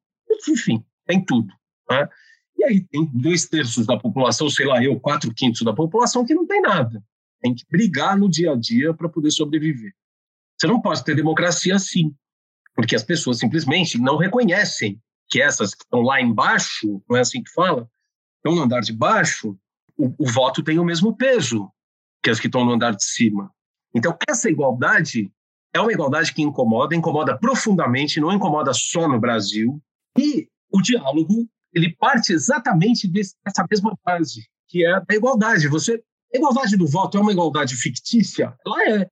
enfim, 0.48 0.84
tem 1.06 1.24
tudo. 1.24 1.52
Né? 1.90 2.08
E 2.58 2.64
aí 2.64 2.82
tem 2.82 3.06
dois 3.14 3.46
terços 3.46 3.86
da 3.86 3.98
população, 3.98 4.50
sei 4.50 4.66
lá, 4.66 4.84
eu, 4.84 5.00
quatro 5.00 5.34
quintos 5.34 5.62
da 5.62 5.74
população 5.74 6.26
que 6.26 6.34
não 6.34 6.48
tem 6.48 6.62
nada 6.62 7.04
tem 7.46 7.54
que 7.54 7.64
brigar 7.70 8.18
no 8.18 8.28
dia 8.28 8.54
a 8.54 8.56
dia 8.56 8.92
para 8.92 9.08
poder 9.08 9.30
sobreviver. 9.30 9.94
Você 10.58 10.66
não 10.66 10.82
pode 10.82 11.04
ter 11.04 11.16
democracia 11.16 11.76
assim, 11.76 12.12
porque 12.74 12.96
as 12.96 13.04
pessoas 13.04 13.38
simplesmente 13.38 14.00
não 14.00 14.18
reconhecem 14.18 15.00
que 15.30 15.40
essas 15.40 15.76
que 15.76 15.84
estão 15.84 16.02
lá 16.02 16.20
embaixo, 16.20 17.04
não 17.08 17.16
é 17.16 17.22
assim 17.22 17.44
que 17.44 17.52
fala, 17.52 17.88
estão 18.38 18.56
no 18.56 18.64
andar 18.64 18.82
de 18.82 18.94
baixo, 18.94 19.56
o, 19.96 20.14
o 20.18 20.28
voto 20.28 20.64
tem 20.64 20.80
o 20.80 20.84
mesmo 20.84 21.16
peso 21.16 21.70
que 22.26 22.32
as 22.32 22.40
que 22.40 22.48
estão 22.48 22.66
no 22.66 22.74
andar 22.74 22.96
de 22.96 23.04
cima. 23.04 23.52
Então, 23.94 24.18
essa 24.28 24.50
igualdade 24.50 25.32
é 25.72 25.80
uma 25.80 25.94
igualdade 25.94 26.34
que 26.34 26.42
incomoda, 26.42 26.96
incomoda 26.96 27.38
profundamente, 27.38 28.20
não 28.20 28.34
incomoda 28.34 28.74
só 28.74 29.08
no 29.08 29.20
Brasil. 29.20 29.80
E 30.18 30.48
o 30.72 30.82
diálogo, 30.82 31.48
ele 31.72 31.96
parte 31.96 32.34
exatamente 32.34 33.08
dessa 33.08 33.64
mesma 33.70 33.96
base, 34.04 34.42
que 34.68 34.84
é 34.84 34.96
a 34.96 35.06
igualdade. 35.14 35.68
Você 35.68 36.02
a 36.34 36.38
igualdade 36.38 36.76
do 36.76 36.88
voto 36.88 37.16
é 37.16 37.22
uma 37.22 37.32
igualdade 37.32 37.76
fictícia? 37.76 38.56
Ela 38.66 38.90
é, 38.90 39.10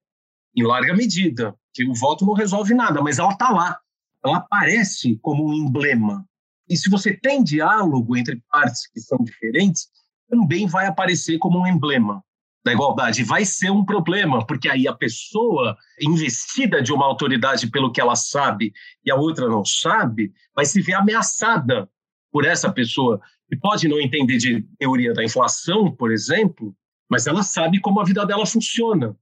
em 0.56 0.64
larga 0.64 0.96
medida, 0.96 1.56
que 1.72 1.88
o 1.88 1.94
voto 1.94 2.26
não 2.26 2.34
resolve 2.34 2.74
nada, 2.74 3.00
mas 3.00 3.20
ela 3.20 3.32
está 3.32 3.52
lá. 3.52 3.80
Ela 4.26 4.38
aparece 4.38 5.20
como 5.22 5.48
um 5.48 5.54
emblema. 5.54 6.26
E 6.68 6.76
se 6.76 6.90
você 6.90 7.16
tem 7.16 7.44
diálogo 7.44 8.18
entre 8.18 8.42
partes 8.52 8.88
que 8.88 9.00
são 9.00 9.20
diferentes, 9.20 9.88
também 10.28 10.66
vai 10.66 10.88
aparecer 10.88 11.38
como 11.38 11.60
um 11.60 11.68
emblema 11.68 12.24
da 12.64 12.72
igualdade. 12.72 13.24
Vai 13.24 13.46
ser 13.46 13.70
um 13.70 13.84
problema, 13.84 14.46
porque 14.46 14.70
aí 14.70 14.88
a 14.88 14.94
pessoa 14.94 15.78
investida 16.02 16.82
de 16.82 16.94
uma 16.94 17.06
autoridade 17.06 17.70
pelo 17.70 17.92
que 17.92 18.00
ela 18.00 18.16
sabe 18.16 18.74
e 19.06 19.12
a 19.12 19.16
outra 19.16 19.48
não 19.48 19.66
sabe, 19.66 20.32
vai 20.56 20.66
se 20.66 20.82
ver 20.82 20.94
ameaçada 20.94 21.90
por 22.32 22.46
essa 22.46 22.72
pessoa 22.72 23.20
que 23.50 23.58
pode 23.58 23.88
não 23.88 24.00
entender 24.00 24.38
de 24.38 24.62
teoria 24.80 25.14
da 25.14 25.24
inflação, 25.24 25.92
por 25.92 26.12
exemplo, 26.12 26.76
mas 27.10 27.28
ela 27.28 27.44
sabe 27.44 27.80
como 27.80 28.00
a 28.00 28.06
vida 28.06 28.26
dela 28.26 28.46
funciona. 28.46 29.16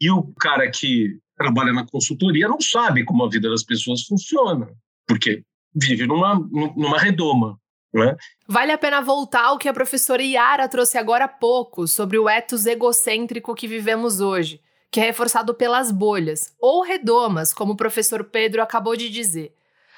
E 0.00 0.10
o 0.10 0.22
cara 0.34 0.70
que 0.70 1.18
trabalha 1.36 1.72
na 1.72 1.86
consultoria 1.86 2.48
não 2.48 2.60
sabe 2.60 3.04
como 3.04 3.24
a 3.24 3.30
vida 3.30 3.48
das 3.48 3.62
pessoas 3.62 4.02
funciona, 4.02 4.68
porque 5.06 5.42
vive 5.74 6.06
numa, 6.06 6.34
numa 6.34 6.98
redoma. 6.98 7.58
É? 7.96 8.16
Vale 8.46 8.72
a 8.72 8.78
pena 8.78 9.00
voltar 9.00 9.44
ao 9.44 9.58
que 9.58 9.68
a 9.68 9.72
professora 9.72 10.22
Yara 10.22 10.68
trouxe 10.68 10.98
agora 10.98 11.24
há 11.24 11.28
pouco 11.28 11.86
sobre 11.86 12.18
o 12.18 12.28
ethos 12.28 12.66
egocêntrico 12.66 13.54
que 13.54 13.66
vivemos 13.66 14.20
hoje, 14.20 14.60
que 14.90 15.00
é 15.00 15.04
reforçado 15.04 15.54
pelas 15.54 15.90
bolhas, 15.90 16.52
ou 16.60 16.82
redomas, 16.82 17.54
como 17.54 17.72
o 17.72 17.76
professor 17.76 18.24
Pedro 18.24 18.62
acabou 18.62 18.94
de 18.94 19.08
dizer. 19.08 19.54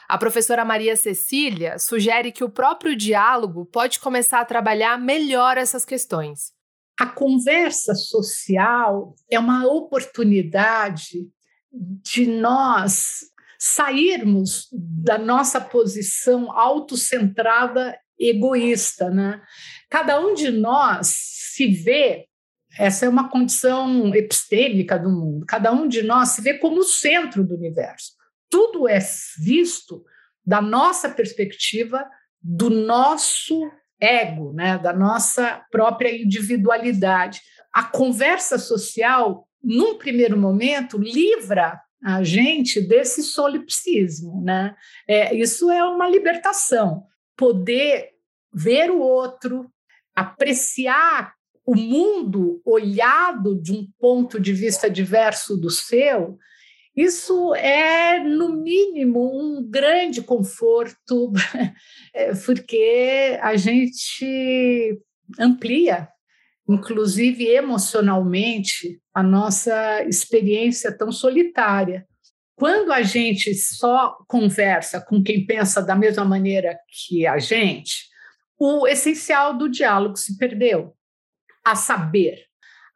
A 0.08 0.18
professora 0.18 0.64
Maria 0.64 0.96
Cecília 0.96 1.78
sugere 1.78 2.32
que 2.32 2.42
o 2.42 2.50
próprio 2.50 2.96
diálogo 2.96 3.64
pode 3.66 4.00
começar 4.00 4.40
a 4.40 4.44
trabalhar 4.44 4.98
melhor 4.98 5.56
essas 5.56 5.84
questões. 5.84 6.52
A 6.98 7.06
conversa 7.06 7.94
social 7.94 9.14
é 9.30 9.38
uma 9.38 9.66
oportunidade 9.66 11.28
de 11.72 12.26
nós 12.26 13.29
sairmos 13.60 14.68
da 14.72 15.18
nossa 15.18 15.60
posição 15.60 16.50
autocentrada 16.50 17.94
egoísta, 18.18 19.10
né? 19.10 19.42
Cada 19.90 20.18
um 20.18 20.32
de 20.32 20.50
nós 20.50 21.08
se 21.54 21.66
vê, 21.66 22.26
essa 22.78 23.04
é 23.04 23.08
uma 23.08 23.28
condição 23.28 24.14
epistêmica 24.14 24.98
do 24.98 25.10
mundo, 25.10 25.44
cada 25.46 25.70
um 25.72 25.86
de 25.86 26.02
nós 26.02 26.30
se 26.30 26.40
vê 26.40 26.54
como 26.54 26.80
o 26.80 26.84
centro 26.84 27.44
do 27.44 27.54
universo. 27.54 28.14
Tudo 28.48 28.88
é 28.88 28.98
visto 29.38 30.02
da 30.44 30.62
nossa 30.62 31.10
perspectiva, 31.10 32.08
do 32.40 32.70
nosso 32.70 33.70
ego, 34.00 34.54
né, 34.54 34.78
da 34.78 34.94
nossa 34.94 35.62
própria 35.70 36.10
individualidade. 36.10 37.42
A 37.74 37.84
conversa 37.84 38.58
social, 38.58 39.46
num 39.62 39.98
primeiro 39.98 40.38
momento, 40.38 40.96
livra 40.96 41.78
a 42.02 42.22
gente 42.22 42.80
desse 42.80 43.22
solipsismo. 43.22 44.42
Né? 44.42 44.74
É, 45.06 45.34
isso 45.34 45.70
é 45.70 45.84
uma 45.84 46.08
libertação. 46.08 47.04
Poder 47.36 48.10
ver 48.52 48.90
o 48.90 48.98
outro, 48.98 49.70
apreciar 50.14 51.34
o 51.64 51.74
mundo 51.76 52.60
olhado 52.64 53.60
de 53.60 53.72
um 53.72 53.86
ponto 53.98 54.40
de 54.40 54.52
vista 54.52 54.90
diverso 54.90 55.56
do 55.56 55.70
seu, 55.70 56.38
Isso 56.96 57.54
é, 57.54 58.18
no 58.18 58.48
mínimo, 58.48 59.20
um 59.40 59.62
grande 59.70 60.20
conforto, 60.20 61.32
é, 62.12 62.34
porque 62.34 63.38
a 63.40 63.56
gente 63.56 65.00
amplia, 65.38 66.08
inclusive 66.68 67.46
emocionalmente, 67.46 69.00
a 69.14 69.22
nossa 69.22 70.04
experiência 70.04 70.96
tão 70.96 71.10
solitária. 71.10 72.06
Quando 72.56 72.92
a 72.92 73.02
gente 73.02 73.54
só 73.54 74.16
conversa 74.28 75.00
com 75.00 75.22
quem 75.22 75.46
pensa 75.46 75.82
da 75.82 75.96
mesma 75.96 76.24
maneira 76.24 76.78
que 76.88 77.26
a 77.26 77.38
gente, 77.38 78.08
o 78.58 78.86
essencial 78.86 79.56
do 79.56 79.68
diálogo 79.68 80.16
se 80.16 80.36
perdeu. 80.36 80.94
A 81.64 81.74
saber, 81.74 82.44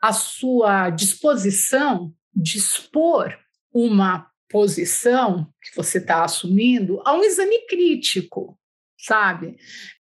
a 0.00 0.12
sua 0.12 0.90
disposição 0.90 2.12
de 2.35 2.59
expor 2.59 3.35
uma 3.73 4.30
posição 4.50 5.50
que 5.62 5.75
você 5.75 5.99
está 5.99 6.23
assumindo 6.25 7.00
a 7.04 7.14
um 7.14 7.25
exame 7.25 7.66
crítico, 7.66 8.59
sabe? 9.04 9.56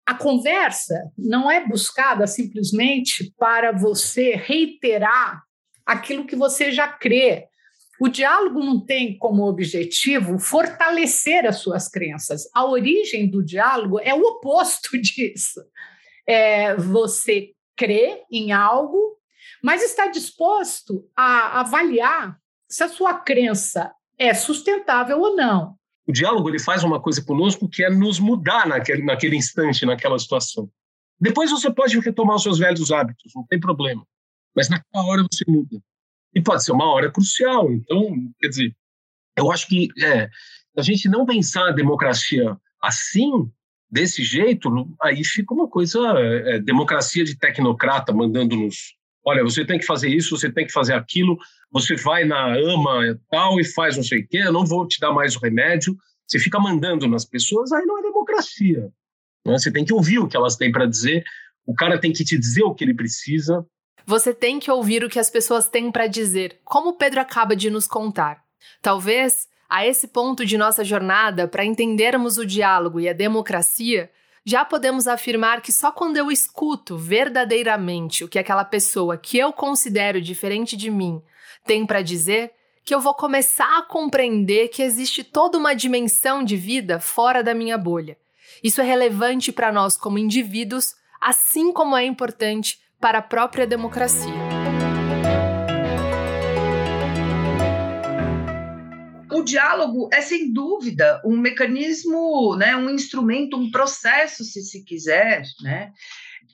A 0.05 0.15
conversa 0.15 0.95
não 1.17 1.51
é 1.51 1.65
buscada 1.65 2.25
simplesmente 2.25 3.33
para 3.37 3.71
você 3.71 4.35
reiterar 4.35 5.43
aquilo 5.85 6.25
que 6.25 6.35
você 6.35 6.71
já 6.71 6.87
crê. 6.87 7.47
O 7.99 8.07
diálogo 8.07 8.59
não 8.59 8.83
tem 8.83 9.17
como 9.17 9.47
objetivo 9.47 10.39
fortalecer 10.39 11.45
as 11.45 11.57
suas 11.57 11.89
crenças. 11.89 12.43
A 12.53 12.65
origem 12.65 13.29
do 13.29 13.43
diálogo 13.43 13.99
é 13.99 14.13
o 14.13 14.21
oposto 14.21 14.97
disso. 14.99 15.61
É 16.25 16.75
você 16.75 17.51
crê 17.75 18.23
em 18.31 18.51
algo, 18.51 19.17
mas 19.61 19.83
está 19.83 20.07
disposto 20.07 21.05
a 21.15 21.59
avaliar 21.59 22.37
se 22.69 22.83
a 22.83 22.87
sua 22.87 23.15
crença 23.15 23.93
é 24.17 24.33
sustentável 24.33 25.19
ou 25.19 25.35
não. 25.35 25.77
O 26.05 26.11
diálogo 26.11 26.49
ele 26.49 26.59
faz 26.59 26.83
uma 26.83 27.01
coisa 27.01 27.23
conosco 27.23 27.67
que 27.67 27.83
é 27.83 27.89
nos 27.89 28.19
mudar 28.19 28.67
naquele, 28.67 29.03
naquele 29.03 29.35
instante, 29.35 29.85
naquela 29.85 30.19
situação. 30.19 30.69
Depois 31.19 31.51
você 31.51 31.71
pode 31.71 31.97
retomar 31.99 32.35
os 32.35 32.43
seus 32.43 32.59
velhos 32.59 32.91
hábitos, 32.91 33.31
não 33.35 33.45
tem 33.47 33.59
problema. 33.59 34.05
Mas 34.55 34.69
naquela 34.69 35.05
hora 35.05 35.25
você 35.31 35.45
muda. 35.47 35.81
E 36.35 36.41
pode 36.41 36.63
ser 36.63 36.71
uma 36.71 36.91
hora 36.91 37.11
crucial. 37.11 37.71
Então, 37.71 38.13
quer 38.39 38.49
dizer, 38.49 38.75
eu 39.37 39.51
acho 39.51 39.67
que 39.67 39.87
é, 40.03 40.29
a 40.77 40.81
gente 40.81 41.07
não 41.07 41.25
pensar 41.25 41.69
a 41.69 41.71
democracia 41.71 42.57
assim, 42.81 43.49
desse 43.89 44.23
jeito, 44.23 44.69
aí 45.01 45.23
fica 45.23 45.53
uma 45.53 45.69
coisa 45.69 45.99
é, 46.19 46.59
democracia 46.59 47.23
de 47.23 47.37
tecnocrata 47.37 48.11
mandando 48.11 48.55
nos 48.55 48.95
olha, 49.25 49.43
você 49.43 49.65
tem 49.65 49.79
que 49.79 49.85
fazer 49.85 50.09
isso, 50.09 50.37
você 50.37 50.51
tem 50.51 50.65
que 50.65 50.73
fazer 50.73 50.93
aquilo, 50.93 51.37
você 51.71 51.95
vai 51.95 52.25
na 52.25 52.53
ama 52.55 53.07
e 53.07 53.15
tal 53.29 53.59
e 53.59 53.63
faz 53.63 53.95
não 53.95 54.03
sei 54.03 54.19
o 54.19 54.27
quê, 54.27 54.39
eu 54.45 54.51
não 54.51 54.65
vou 54.65 54.87
te 54.87 54.99
dar 54.99 55.11
mais 55.11 55.35
o 55.35 55.39
remédio. 55.39 55.97
Você 56.27 56.39
fica 56.39 56.59
mandando 56.59 57.07
nas 57.07 57.25
pessoas, 57.25 57.71
aí 57.71 57.85
não 57.85 57.99
é 57.99 58.01
democracia. 58.01 58.91
Né? 59.45 59.57
Você 59.57 59.71
tem 59.71 59.85
que 59.85 59.93
ouvir 59.93 60.19
o 60.19 60.27
que 60.27 60.37
elas 60.37 60.55
têm 60.55 60.71
para 60.71 60.85
dizer, 60.85 61.23
o 61.65 61.73
cara 61.73 61.99
tem 61.99 62.11
que 62.11 62.23
te 62.23 62.37
dizer 62.37 62.63
o 62.63 62.73
que 62.73 62.83
ele 62.83 62.93
precisa. 62.93 63.65
Você 64.05 64.33
tem 64.33 64.59
que 64.59 64.69
ouvir 64.69 65.03
o 65.03 65.09
que 65.09 65.19
as 65.19 65.29
pessoas 65.29 65.67
têm 65.69 65.91
para 65.91 66.07
dizer, 66.07 66.59
como 66.63 66.89
o 66.89 66.97
Pedro 66.97 67.21
acaba 67.21 67.55
de 67.55 67.69
nos 67.69 67.87
contar. 67.87 68.43
Talvez, 68.81 69.47
a 69.69 69.85
esse 69.85 70.07
ponto 70.07 70.45
de 70.45 70.57
nossa 70.57 70.83
jornada, 70.83 71.47
para 71.47 71.63
entendermos 71.63 72.37
o 72.37 72.45
diálogo 72.45 72.99
e 72.99 73.07
a 73.07 73.13
democracia, 73.13 74.09
já 74.45 74.65
podemos 74.65 75.07
afirmar 75.07 75.61
que 75.61 75.71
só 75.71 75.91
quando 75.91 76.17
eu 76.17 76.31
escuto 76.31 76.97
verdadeiramente 76.97 78.23
o 78.23 78.27
que 78.27 78.39
aquela 78.39 78.65
pessoa 78.65 79.17
que 79.17 79.37
eu 79.37 79.53
considero 79.53 80.21
diferente 80.21 80.75
de 80.75 80.91
mim 80.91 81.21
tem 81.65 81.85
para 81.85 82.01
dizer, 82.01 82.51
que 82.83 82.93
eu 82.93 82.99
vou 82.99 83.13
começar 83.13 83.77
a 83.77 83.81
compreender 83.81 84.67
que 84.67 84.83
existe 84.83 85.23
toda 85.23 85.57
uma 85.57 85.73
dimensão 85.73 86.43
de 86.43 86.57
vida 86.57 86.99
fora 86.99 87.41
da 87.41 87.53
minha 87.53 87.77
bolha. 87.77 88.17
Isso 88.61 88.81
é 88.81 88.83
relevante 88.83 89.51
para 89.51 89.71
nós 89.71 89.95
como 89.95 90.17
indivíduos, 90.17 90.95
assim 91.21 91.71
como 91.71 91.95
é 91.95 92.03
importante 92.03 92.79
para 92.99 93.19
a 93.19 93.21
própria 93.21 93.65
democracia. 93.65 94.52
O 99.43 99.45
diálogo 99.45 100.09
é 100.11 100.21
sem 100.21 100.53
dúvida 100.53 101.21
um 101.25 101.37
mecanismo, 101.37 102.55
né, 102.55 102.77
um 102.77 102.89
instrumento, 102.89 103.57
um 103.57 103.69
processo, 103.69 104.43
se 104.45 104.61
se 104.61 104.85
quiser, 104.85 105.43
né, 105.61 105.91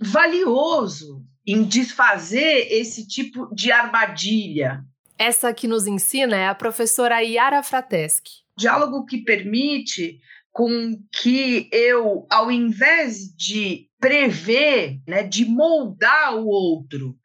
valioso 0.02 1.24
em 1.46 1.64
desfazer 1.64 2.68
esse 2.72 3.08
tipo 3.08 3.48
de 3.54 3.72
armadilha. 3.72 4.84
Essa 5.18 5.54
que 5.54 5.68
nos 5.68 5.86
ensina 5.86 6.36
é 6.36 6.48
a 6.48 6.56
professora 6.56 7.22
Yara 7.22 7.62
Frateschi. 7.62 8.44
Diálogo 8.58 9.06
que 9.06 9.20
permite 9.20 10.20
com 10.52 11.00
que 11.22 11.70
eu, 11.72 12.26
ao 12.30 12.52
invés 12.52 13.34
de 13.36 13.88
prever, 14.00 15.00
né, 15.08 15.22
de 15.22 15.46
moldar 15.46 16.36
o 16.36 16.48
outro, 16.48 17.16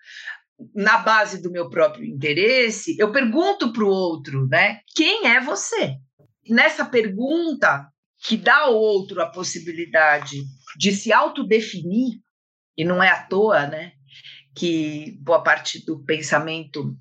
na 0.74 0.98
base 0.98 1.42
do 1.42 1.50
meu 1.50 1.68
próprio 1.68 2.04
interesse, 2.04 2.96
eu 2.98 3.12
pergunto 3.12 3.72
para 3.72 3.84
o 3.84 3.88
outro, 3.88 4.46
né? 4.46 4.80
Quem 4.94 5.26
é 5.26 5.40
você? 5.40 5.96
Nessa 6.48 6.84
pergunta 6.84 7.88
que 8.24 8.36
dá 8.36 8.58
ao 8.62 8.74
outro 8.74 9.20
a 9.20 9.30
possibilidade 9.30 10.42
de 10.78 10.92
se 10.92 11.12
autodefinir, 11.12 12.18
e 12.76 12.84
não 12.84 13.02
é 13.02 13.08
à 13.08 13.22
toa, 13.22 13.66
né? 13.66 13.92
Que 14.54 15.18
boa 15.20 15.42
parte 15.42 15.84
do 15.84 16.02
pensamento 16.04 16.96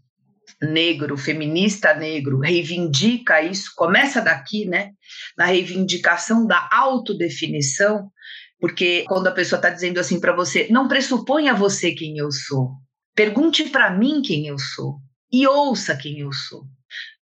negro, 0.62 1.18
feminista 1.18 1.94
negro, 1.94 2.40
reivindica 2.40 3.42
isso, 3.42 3.72
começa 3.76 4.22
daqui, 4.22 4.66
né? 4.66 4.92
Na 5.38 5.46
reivindicação 5.46 6.46
da 6.46 6.70
autodefinição, 6.72 8.12
porque 8.60 9.04
quando 9.08 9.28
a 9.28 9.32
pessoa 9.32 9.58
está 9.58 9.70
dizendo 9.70 10.00
assim 10.00 10.20
para 10.20 10.36
você, 10.36 10.68
não 10.70 10.88
pressuponha 10.88 11.54
você 11.54 11.92
quem 11.92 12.18
eu 12.18 12.32
sou, 12.32 12.72
Pergunte 13.16 13.70
para 13.70 13.92
mim 13.92 14.22
quem 14.22 14.48
eu 14.48 14.58
sou 14.58 15.00
e 15.32 15.48
ouça 15.48 15.96
quem 15.96 16.20
eu 16.20 16.32
sou. 16.32 16.66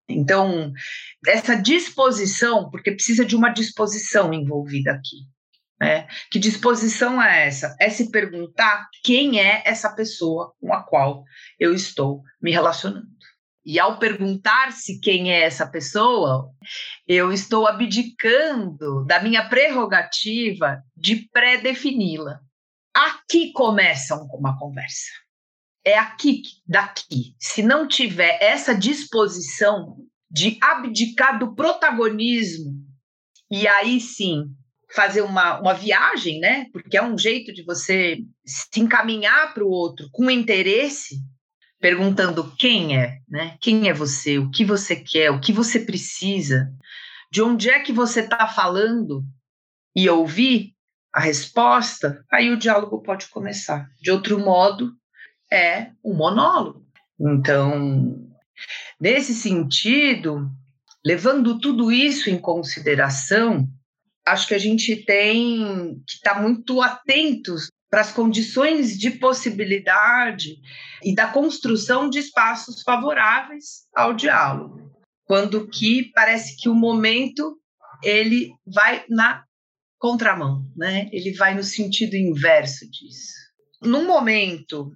Então, 0.07 0.73
essa 1.25 1.55
disposição, 1.55 2.69
porque 2.69 2.91
precisa 2.91 3.25
de 3.25 3.35
uma 3.35 3.49
disposição 3.49 4.33
envolvida 4.33 4.91
aqui. 4.91 5.27
Né? 5.79 6.07
Que 6.29 6.37
disposição 6.37 7.21
é 7.21 7.47
essa? 7.47 7.75
É 7.79 7.89
se 7.89 8.11
perguntar 8.11 8.87
quem 9.03 9.39
é 9.39 9.63
essa 9.65 9.93
pessoa 9.93 10.53
com 10.59 10.73
a 10.73 10.83
qual 10.83 11.23
eu 11.59 11.73
estou 11.73 12.21
me 12.41 12.51
relacionando. 12.51 13.07
E 13.63 13.79
ao 13.79 13.99
perguntar-se 13.99 14.99
quem 14.99 15.31
é 15.31 15.41
essa 15.41 15.67
pessoa, 15.67 16.51
eu 17.07 17.31
estou 17.31 17.67
abdicando 17.67 19.05
da 19.05 19.21
minha 19.21 19.47
prerrogativa 19.47 20.81
de 20.95 21.27
pré-defini-la. 21.31 22.39
Aqui 22.93 23.51
começa 23.53 24.15
uma 24.15 24.57
conversa 24.57 25.20
é 25.85 25.97
aqui, 25.97 26.41
daqui. 26.67 27.35
Se 27.39 27.63
não 27.63 27.87
tiver 27.87 28.37
essa 28.41 28.73
disposição 28.73 29.97
de 30.29 30.57
abdicar 30.61 31.37
do 31.39 31.53
protagonismo 31.53 32.73
e 33.49 33.67
aí 33.67 33.99
sim 33.99 34.45
fazer 34.93 35.21
uma, 35.21 35.59
uma 35.59 35.73
viagem, 35.73 36.39
né? 36.39 36.65
Porque 36.71 36.97
é 36.97 37.03
um 37.03 37.17
jeito 37.17 37.53
de 37.53 37.63
você 37.63 38.17
se 38.45 38.79
encaminhar 38.79 39.53
para 39.53 39.63
o 39.63 39.69
outro 39.69 40.09
com 40.11 40.29
interesse, 40.29 41.15
perguntando 41.79 42.53
quem 42.57 42.97
é, 42.97 43.19
né? 43.27 43.57
Quem 43.61 43.89
é 43.89 43.93
você? 43.93 44.37
O 44.37 44.49
que 44.51 44.63
você 44.63 44.95
quer? 44.95 45.31
O 45.31 45.39
que 45.39 45.51
você 45.51 45.79
precisa? 45.79 46.71
De 47.31 47.41
onde 47.41 47.69
é 47.69 47.79
que 47.79 47.93
você 47.93 48.21
está 48.21 48.47
falando? 48.47 49.23
E 49.95 50.09
ouvir 50.09 50.73
a 51.13 51.19
resposta, 51.19 52.23
aí 52.31 52.49
o 52.49 52.57
diálogo 52.57 53.01
pode 53.01 53.27
começar. 53.29 53.89
De 54.01 54.11
outro 54.11 54.39
modo, 54.39 54.93
é 55.51 55.91
um 56.03 56.13
monólogo. 56.13 56.85
Então, 57.19 58.31
nesse 58.99 59.33
sentido, 59.33 60.49
levando 61.05 61.59
tudo 61.59 61.91
isso 61.91 62.29
em 62.29 62.37
consideração, 62.37 63.67
acho 64.25 64.47
que 64.47 64.55
a 64.55 64.59
gente 64.59 64.95
tem 65.05 66.01
que 66.07 66.15
estar 66.15 66.35
tá 66.35 66.41
muito 66.41 66.81
atentos 66.81 67.67
para 67.89 68.01
as 68.01 68.11
condições 68.11 68.97
de 68.97 69.11
possibilidade 69.11 70.55
e 71.03 71.13
da 71.13 71.27
construção 71.27 72.09
de 72.09 72.19
espaços 72.19 72.81
favoráveis 72.83 73.85
ao 73.93 74.13
diálogo. 74.13 74.89
Quando 75.25 75.67
que 75.67 76.11
parece 76.13 76.55
que 76.57 76.69
o 76.69 76.75
momento 76.75 77.57
ele 78.01 78.53
vai 78.65 79.03
na 79.09 79.43
contramão, 79.99 80.65
né? 80.75 81.09
Ele 81.11 81.33
vai 81.33 81.53
no 81.53 81.63
sentido 81.63 82.15
inverso 82.15 82.89
disso. 82.89 83.33
Num 83.81 84.07
momento 84.07 84.91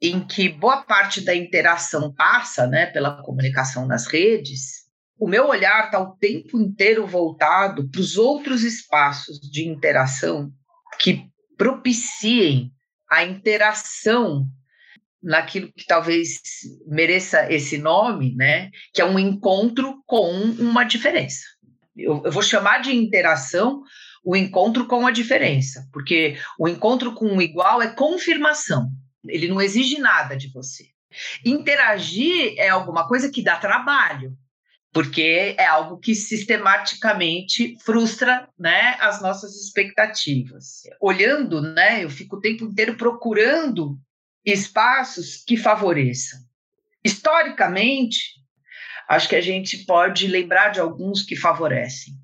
em 0.00 0.24
que 0.24 0.48
boa 0.48 0.82
parte 0.82 1.20
da 1.20 1.34
interação 1.34 2.12
passa 2.14 2.66
né, 2.66 2.86
pela 2.86 3.22
comunicação 3.22 3.86
nas 3.86 4.06
redes, 4.06 4.86
o 5.18 5.26
meu 5.26 5.48
olhar 5.48 5.86
está 5.86 5.98
o 5.98 6.16
tempo 6.16 6.60
inteiro 6.60 7.06
voltado 7.06 7.88
para 7.90 8.00
os 8.00 8.16
outros 8.16 8.62
espaços 8.62 9.40
de 9.40 9.66
interação 9.66 10.52
que 11.00 11.24
propiciem 11.56 12.70
a 13.10 13.24
interação 13.24 14.46
naquilo 15.20 15.72
que 15.76 15.84
talvez 15.84 16.38
mereça 16.86 17.52
esse 17.52 17.78
nome, 17.78 18.36
né? 18.36 18.70
Que 18.94 19.00
é 19.00 19.04
um 19.04 19.18
encontro 19.18 20.00
com 20.06 20.30
uma 20.30 20.84
diferença. 20.84 21.40
Eu, 21.96 22.22
eu 22.24 22.30
vou 22.30 22.42
chamar 22.42 22.78
de 22.78 22.94
interação 22.94 23.82
o 24.24 24.36
encontro 24.36 24.86
com 24.86 25.06
a 25.06 25.10
diferença, 25.10 25.88
porque 25.92 26.36
o 26.58 26.68
encontro 26.68 27.14
com 27.14 27.36
o 27.36 27.42
igual 27.42 27.82
é 27.82 27.88
confirmação. 27.88 28.88
Ele 29.28 29.48
não 29.48 29.60
exige 29.60 29.98
nada 29.98 30.36
de 30.36 30.48
você. 30.52 30.86
Interagir 31.44 32.54
é 32.58 32.68
alguma 32.68 33.06
coisa 33.08 33.30
que 33.30 33.42
dá 33.42 33.56
trabalho, 33.56 34.36
porque 34.92 35.54
é 35.58 35.66
algo 35.66 35.98
que 35.98 36.14
sistematicamente 36.14 37.76
frustra 37.84 38.48
né, 38.58 38.96
as 39.00 39.20
nossas 39.20 39.54
expectativas. 39.54 40.82
Olhando, 41.00 41.60
né, 41.60 42.04
eu 42.04 42.10
fico 42.10 42.36
o 42.36 42.40
tempo 42.40 42.64
inteiro 42.64 42.96
procurando 42.96 43.98
espaços 44.44 45.42
que 45.46 45.56
favoreçam. 45.56 46.40
Historicamente, 47.04 48.34
acho 49.08 49.28
que 49.28 49.36
a 49.36 49.40
gente 49.40 49.84
pode 49.84 50.26
lembrar 50.26 50.70
de 50.70 50.80
alguns 50.80 51.22
que 51.22 51.36
favorecem, 51.36 52.14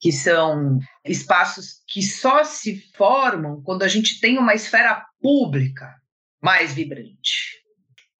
que 0.00 0.12
são 0.12 0.78
espaços 1.04 1.82
que 1.86 2.02
só 2.02 2.44
se 2.44 2.80
formam 2.96 3.62
quando 3.62 3.82
a 3.82 3.88
gente 3.88 4.20
tem 4.20 4.38
uma 4.38 4.54
esfera 4.54 5.04
pública 5.20 6.00
mais 6.42 6.72
vibrante. 6.72 7.60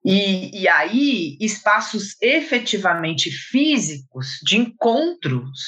E, 0.04 0.62
e 0.62 0.68
aí, 0.68 1.36
espaços 1.40 2.16
efetivamente 2.22 3.30
físicos 3.30 4.38
de 4.42 4.56
encontros, 4.56 5.60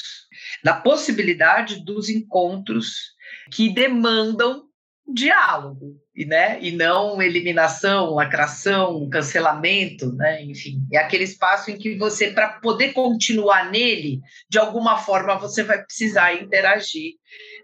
da 0.63 0.73
possibilidade 0.73 1.83
dos 1.85 2.09
encontros 2.09 3.13
que 3.51 3.69
demandam 3.69 4.63
diálogo, 5.07 5.99
e, 6.15 6.25
né? 6.25 6.59
e 6.61 6.71
não 6.71 7.21
eliminação, 7.21 8.11
lacração, 8.11 9.07
cancelamento, 9.09 10.11
né? 10.13 10.43
enfim. 10.43 10.79
É 10.91 10.97
aquele 10.97 11.25
espaço 11.25 11.69
em 11.69 11.77
que 11.77 11.95
você, 11.97 12.31
para 12.31 12.59
poder 12.59 12.93
continuar 12.93 13.69
nele, 13.69 14.21
de 14.49 14.57
alguma 14.57 14.97
forma 14.97 15.37
você 15.37 15.63
vai 15.63 15.83
precisar 15.83 16.33
interagir 16.33 17.13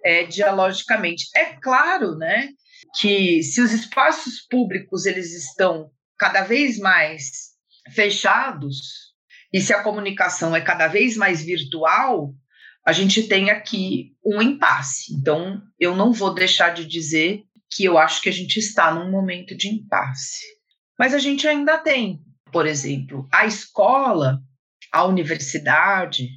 é, 0.04 0.24
dialogicamente. 0.24 1.28
É 1.36 1.46
claro 1.62 2.16
né, 2.16 2.50
que 2.96 3.44
se 3.44 3.62
os 3.62 3.72
espaços 3.72 4.42
públicos 4.50 5.06
eles 5.06 5.34
estão 5.34 5.92
cada 6.18 6.42
vez 6.42 6.78
mais 6.78 7.50
fechados 7.94 9.10
e 9.54 9.60
se 9.62 9.74
a 9.74 9.82
comunicação 9.82 10.56
é 10.56 10.62
cada 10.62 10.88
vez 10.88 11.18
mais 11.18 11.42
virtual, 11.42 12.34
a 12.86 12.92
gente 12.92 13.28
tem 13.28 13.50
aqui 13.50 14.16
um 14.24 14.42
impasse. 14.42 15.14
Então, 15.14 15.62
eu 15.80 15.96
não 15.96 16.12
vou 16.12 16.34
deixar 16.34 16.70
de 16.70 16.86
dizer 16.86 17.44
que 17.72 17.84
eu 17.84 17.98
acho 17.98 18.22
que 18.22 18.30
a 18.30 18.34
gente 18.34 18.58
está 18.58 18.94
num 18.94 19.12
momento 19.12 19.56
de 19.56 19.68
impasse. 19.68 20.46
Mas 20.98 21.14
a 21.14 21.20
gente 21.20 21.48
ainda 21.48 21.78
tem, 21.78 22.20
por 22.52 22.66
exemplo, 22.66 23.28
a 23.32 23.46
escola, 23.46 24.40
a 24.92 25.06
universidade, 25.06 26.30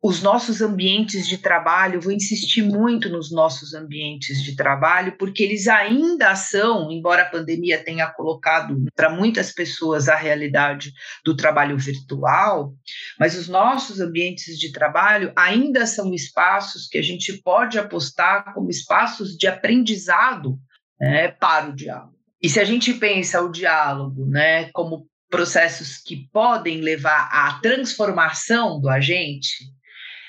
os 0.00 0.22
nossos 0.22 0.60
ambientes 0.60 1.26
de 1.26 1.38
trabalho, 1.38 2.00
vou 2.00 2.12
insistir 2.12 2.62
muito 2.62 3.08
nos 3.08 3.32
nossos 3.32 3.74
ambientes 3.74 4.42
de 4.44 4.54
trabalho, 4.54 5.16
porque 5.18 5.42
eles 5.42 5.66
ainda 5.66 6.36
são, 6.36 6.90
embora 6.92 7.22
a 7.22 7.28
pandemia 7.28 7.82
tenha 7.82 8.08
colocado 8.08 8.76
para 8.94 9.10
muitas 9.10 9.52
pessoas 9.52 10.08
a 10.08 10.14
realidade 10.14 10.92
do 11.24 11.34
trabalho 11.34 11.76
virtual, 11.76 12.72
mas 13.18 13.36
os 13.36 13.48
nossos 13.48 14.00
ambientes 14.00 14.56
de 14.56 14.70
trabalho 14.70 15.32
ainda 15.34 15.84
são 15.84 16.14
espaços 16.14 16.86
que 16.86 16.98
a 16.98 17.02
gente 17.02 17.32
pode 17.42 17.76
apostar 17.76 18.54
como 18.54 18.70
espaços 18.70 19.36
de 19.36 19.48
aprendizado 19.48 20.58
né, 21.00 21.28
para 21.28 21.70
o 21.70 21.74
diálogo. 21.74 22.16
E 22.40 22.48
se 22.48 22.60
a 22.60 22.64
gente 22.64 22.94
pensa 22.94 23.42
o 23.42 23.50
diálogo 23.50 24.24
né, 24.26 24.70
como 24.70 25.08
processos 25.28 25.98
que 25.98 26.28
podem 26.32 26.80
levar 26.80 27.28
à 27.32 27.58
transformação 27.60 28.80
do 28.80 28.88
agente, 28.88 29.76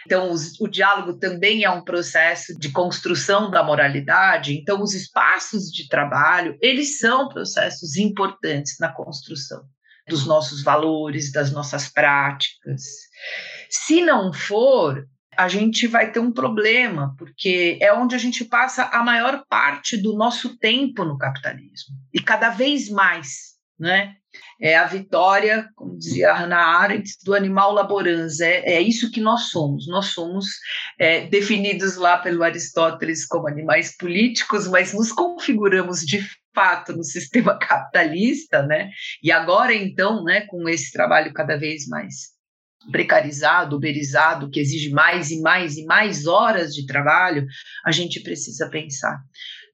então, 0.06 0.32
os, 0.32 0.60
o 0.60 0.68
diálogo 0.68 1.14
também 1.18 1.64
é 1.64 1.70
um 1.70 1.84
processo 1.84 2.58
de 2.58 2.72
construção 2.72 3.50
da 3.52 3.64
moralidade. 3.64 4.58
Então, 4.58 4.82
os 4.82 4.94
espaços 4.94 5.72
de 5.72 5.88
trabalho, 5.88 6.58
eles 6.62 7.00
são 7.00 7.28
processos 7.28 7.98
importantes 7.98 8.78
na 8.80 8.92
construção 8.92 9.64
dos 10.08 10.26
nossos 10.26 10.64
valores, 10.64 11.32
das 11.32 11.52
nossas 11.52 11.88
práticas. 11.88 12.82
Se 13.70 14.02
não 14.02 14.34
for, 14.34 15.08
a 15.38 15.48
gente 15.48 15.88
vai 15.88 16.12
ter 16.12 16.20
um 16.20 16.34
problema, 16.34 17.16
porque 17.18 17.78
é 17.80 17.94
onde 17.94 18.16
a 18.16 18.18
gente 18.18 18.44
passa 18.44 18.86
a 18.86 19.04
maior 19.04 19.46
parte 19.48 19.96
do 19.96 20.16
nosso 20.18 20.58
tempo 20.58 21.06
no 21.06 21.18
capitalismo. 21.18 21.96
E 22.14 22.20
cada 22.20 22.50
vez 22.50 22.90
mais, 22.90 23.59
né? 23.80 24.16
é 24.62 24.76
a 24.76 24.86
vitória, 24.86 25.70
como 25.76 25.98
dizia 25.98 26.34
Hannah 26.34 26.80
Arendt, 26.80 27.18
do 27.24 27.34
animal 27.34 27.74
laborans. 27.74 28.40
É, 28.40 28.74
é 28.74 28.82
isso 28.82 29.12
que 29.12 29.22
nós 29.22 29.50
somos. 29.50 29.88
Nós 29.88 30.08
somos 30.08 30.48
é, 31.00 31.26
definidos 31.28 31.96
lá 31.96 32.18
pelo 32.18 32.44
Aristóteles 32.44 33.26
como 33.26 33.48
animais 33.48 33.96
políticos, 33.96 34.68
mas 34.68 34.94
nos 34.94 35.12
configuramos 35.12 36.02
de 36.02 36.22
fato 36.54 36.94
no 36.94 37.04
sistema 37.04 37.58
capitalista, 37.60 38.62
né? 38.64 38.92
E 39.24 39.32
agora 39.32 39.74
então, 39.74 40.24
né, 40.24 40.42
com 40.42 40.68
esse 40.68 40.92
trabalho 40.92 41.34
cada 41.34 41.58
vez 41.58 41.88
mais 41.88 42.38
precarizado, 42.92 43.76
uberizado, 43.76 44.50
que 44.50 44.60
exige 44.60 44.90
mais 44.90 45.32
e 45.32 45.42
mais 45.42 45.78
e 45.78 45.86
mais 45.86 46.26
horas 46.28 46.74
de 46.74 46.86
trabalho, 46.86 47.46
a 47.86 47.92
gente 47.92 48.22
precisa 48.22 48.70
pensar 48.70 49.22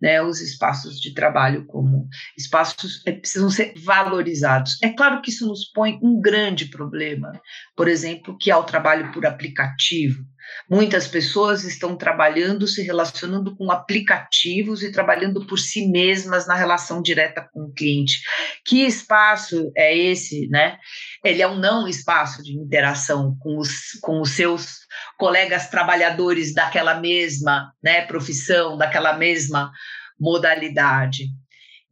né, 0.02 0.22
os 0.22 0.42
espaços 0.42 1.00
de 1.00 1.14
trabalho 1.14 1.66
como 1.66 2.08
espaços 2.38 3.02
é, 3.06 3.12
precisam 3.12 3.50
ser 3.50 3.74
valorizados. 3.78 4.82
É 4.82 4.90
claro 4.90 5.22
que 5.22 5.30
isso 5.30 5.48
nos 5.48 5.66
põe 5.66 6.00
um 6.02 6.20
grande 6.20 6.66
problema, 6.66 7.32
por 7.76 7.88
exemplo, 7.88 8.38
que 8.38 8.52
é 8.52 8.56
o 8.56 8.64
trabalho 8.64 9.12
por 9.12 9.26
aplicativo. 9.26 10.24
Muitas 10.70 11.08
pessoas 11.08 11.64
estão 11.64 11.96
trabalhando, 11.96 12.68
se 12.68 12.82
relacionando 12.82 13.56
com 13.56 13.72
aplicativos 13.72 14.84
e 14.84 14.92
trabalhando 14.92 15.46
por 15.46 15.58
si 15.58 15.88
mesmas 15.88 16.48
na 16.48 16.56
relação 16.56 17.02
direta 17.02 17.48
com 17.52 17.64
o 17.64 17.74
cliente. 17.74 18.22
Que 18.64 18.86
espaço 18.86 19.72
é 19.76 19.96
esse, 19.96 20.48
né? 20.50 20.78
Ele 21.24 21.42
é 21.42 21.48
um 21.48 21.58
não 21.58 21.88
espaço 21.88 22.44
de 22.44 22.54
interação 22.54 23.36
com 23.40 23.58
os, 23.58 23.92
com 24.02 24.22
os 24.22 24.32
seus 24.32 24.85
colegas 25.18 25.70
trabalhadores 25.70 26.54
daquela 26.54 27.00
mesma 27.00 27.72
né, 27.84 28.02
profissão, 28.06 28.78
daquela 28.78 29.18
mesma 29.18 29.72
modalidade. 30.20 31.26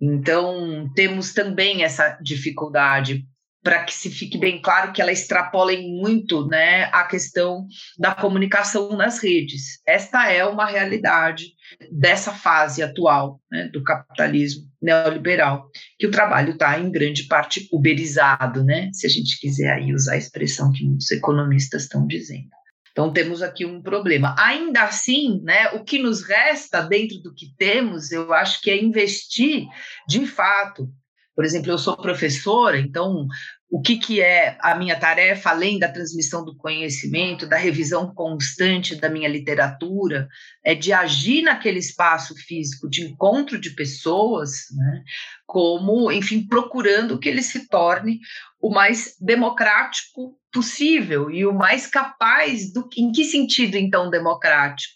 Então, 0.01 0.91
temos 0.95 1.33
também 1.33 1.83
essa 1.83 2.17
dificuldade 2.21 3.25
para 3.63 3.85
que 3.85 3.93
se 3.93 4.09
fique 4.09 4.37
bem 4.37 4.61
claro 4.61 4.91
que 4.91 5.01
ela 5.01 5.11
extrapola 5.11 5.71
muito 5.77 6.45
né, 6.47 6.89
a 6.91 7.05
questão 7.05 7.65
da 7.97 8.13
comunicação 8.13 8.89
nas 8.97 9.23
redes. 9.23 9.81
Esta 9.87 10.29
é 10.29 10.43
uma 10.45 10.65
realidade 10.65 11.45
dessa 11.89 12.33
fase 12.33 12.83
atual 12.83 13.39
né, 13.49 13.69
do 13.69 13.81
capitalismo 13.81 14.63
neoliberal, 14.81 15.69
que 15.97 16.05
o 16.05 16.11
trabalho 16.11 16.51
está 16.53 16.77
em 16.77 16.91
grande 16.91 17.23
parte 17.23 17.69
uberizado, 17.71 18.65
né, 18.65 18.89
se 18.91 19.07
a 19.07 19.09
gente 19.09 19.39
quiser 19.39 19.71
aí 19.71 19.93
usar 19.93 20.15
a 20.15 20.17
expressão 20.17 20.69
que 20.73 20.83
muitos 20.83 21.09
economistas 21.09 21.83
estão 21.83 22.05
dizendo. 22.05 22.49
Então 22.93 23.11
temos 23.11 23.41
aqui 23.41 23.65
um 23.65 23.81
problema. 23.81 24.35
Ainda 24.37 24.83
assim, 24.83 25.41
né, 25.43 25.69
o 25.71 25.83
que 25.83 25.97
nos 25.97 26.23
resta 26.23 26.79
dentro 26.81 27.17
do 27.17 27.33
que 27.33 27.47
temos, 27.57 28.11
eu 28.11 28.31
acho 28.31 28.61
que 28.61 28.69
é 28.69 28.81
investir 28.81 29.65
de 30.07 30.25
fato. 30.27 30.87
Por 31.35 31.43
exemplo, 31.43 31.71
eu 31.71 31.79
sou 31.79 31.97
professora, 31.97 32.79
então 32.79 33.25
o 33.73 33.81
que, 33.81 33.97
que 33.97 34.21
é 34.21 34.55
a 34.61 34.75
minha 34.75 34.95
tarefa, 34.99 35.49
além 35.49 35.79
da 35.79 35.91
transmissão 35.91 36.45
do 36.45 36.55
conhecimento, 36.55 37.47
da 37.47 37.57
revisão 37.57 38.13
constante 38.13 38.95
da 38.95 39.09
minha 39.09 39.27
literatura, 39.27 40.27
é 40.63 40.75
de 40.75 40.93
agir 40.93 41.41
naquele 41.41 41.79
espaço 41.79 42.35
físico 42.35 42.87
de 42.87 43.01
encontro 43.01 43.59
de 43.59 43.71
pessoas, 43.71 44.67
né, 44.75 45.03
como, 45.47 46.11
enfim, 46.11 46.45
procurando 46.47 47.17
que 47.17 47.27
ele 47.27 47.41
se 47.41 47.67
torne 47.67 48.19
o 48.61 48.69
mais 48.69 49.15
democrático 49.19 50.37
possível 50.51 51.31
e 51.31 51.43
o 51.43 51.51
mais 51.51 51.87
capaz 51.87 52.71
do 52.71 52.87
em 52.95 53.11
que 53.11 53.23
sentido 53.23 53.75
então 53.75 54.07
democrático? 54.07 54.93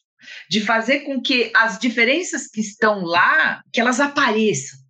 De 0.48 0.62
fazer 0.62 1.00
com 1.00 1.20
que 1.20 1.52
as 1.56 1.80
diferenças 1.80 2.46
que 2.46 2.62
estão 2.62 3.04
lá 3.04 3.60
que 3.74 3.82
elas 3.82 4.00
apareçam 4.00 4.87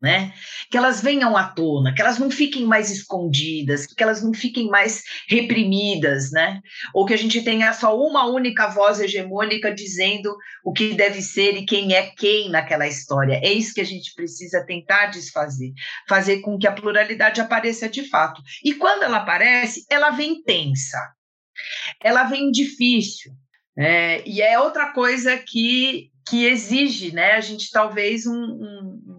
né? 0.00 0.32
Que 0.70 0.76
elas 0.76 1.00
venham 1.00 1.36
à 1.36 1.44
tona, 1.44 1.94
que 1.94 2.02
elas 2.02 2.18
não 2.18 2.30
fiquem 2.30 2.64
mais 2.64 2.90
escondidas, 2.90 3.86
que 3.86 4.02
elas 4.02 4.22
não 4.22 4.34
fiquem 4.34 4.68
mais 4.68 5.02
reprimidas, 5.28 6.30
né? 6.30 6.60
Ou 6.94 7.06
que 7.06 7.14
a 7.14 7.16
gente 7.16 7.42
tenha 7.42 7.72
só 7.72 7.98
uma 7.98 8.26
única 8.26 8.68
voz 8.68 9.00
hegemônica 9.00 9.74
dizendo 9.74 10.36
o 10.62 10.72
que 10.72 10.94
deve 10.94 11.22
ser 11.22 11.56
e 11.56 11.64
quem 11.64 11.94
é 11.94 12.10
quem 12.10 12.50
naquela 12.50 12.86
história. 12.86 13.40
É 13.42 13.52
isso 13.52 13.74
que 13.74 13.80
a 13.80 13.86
gente 13.86 14.14
precisa 14.14 14.64
tentar 14.66 15.06
desfazer, 15.06 15.72
fazer 16.08 16.40
com 16.40 16.58
que 16.58 16.66
a 16.66 16.72
pluralidade 16.72 17.40
apareça 17.40 17.88
de 17.88 18.08
fato. 18.08 18.42
E 18.62 18.74
quando 18.74 19.02
ela 19.02 19.18
aparece, 19.18 19.86
ela 19.90 20.10
vem 20.10 20.42
tensa, 20.42 20.98
ela 22.02 22.24
vem 22.24 22.50
difícil. 22.50 23.32
É, 23.78 24.26
e 24.26 24.40
é 24.40 24.58
outra 24.58 24.92
coisa 24.92 25.36
que, 25.36 26.10
que 26.26 26.46
exige, 26.46 27.12
né? 27.12 27.32
A 27.32 27.40
gente 27.40 27.70
talvez 27.70 28.26
um, 28.26 28.32
um 28.32 29.15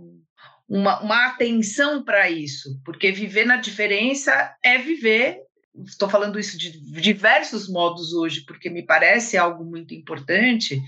uma, 0.68 1.02
uma 1.02 1.26
atenção 1.28 2.04
para 2.04 2.30
isso, 2.30 2.80
porque 2.84 3.12
viver 3.12 3.46
na 3.46 3.58
diferença 3.58 4.54
é 4.64 4.78
viver. 4.78 5.40
Estou 5.86 6.10
falando 6.10 6.40
isso 6.40 6.58
de 6.58 6.72
diversos 7.02 7.70
modos 7.70 8.14
hoje, 8.14 8.44
porque 8.46 8.70
me 8.70 8.86
parece 8.86 9.38
algo 9.38 9.64
muito 9.64 9.94
importante. 9.94 10.82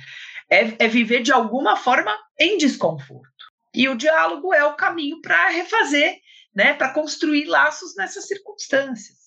É, 0.49 0.85
é 0.85 0.87
viver 0.87 1.21
de 1.21 1.31
alguma 1.31 1.75
forma 1.75 2.11
em 2.39 2.57
desconforto. 2.57 3.29
E 3.73 3.87
o 3.87 3.95
diálogo 3.95 4.53
é 4.53 4.65
o 4.65 4.75
caminho 4.75 5.21
para 5.21 5.49
refazer, 5.49 6.17
né, 6.55 6.73
para 6.73 6.91
construir 6.91 7.45
laços 7.45 7.95
nessas 7.95 8.27
circunstâncias. 8.27 9.19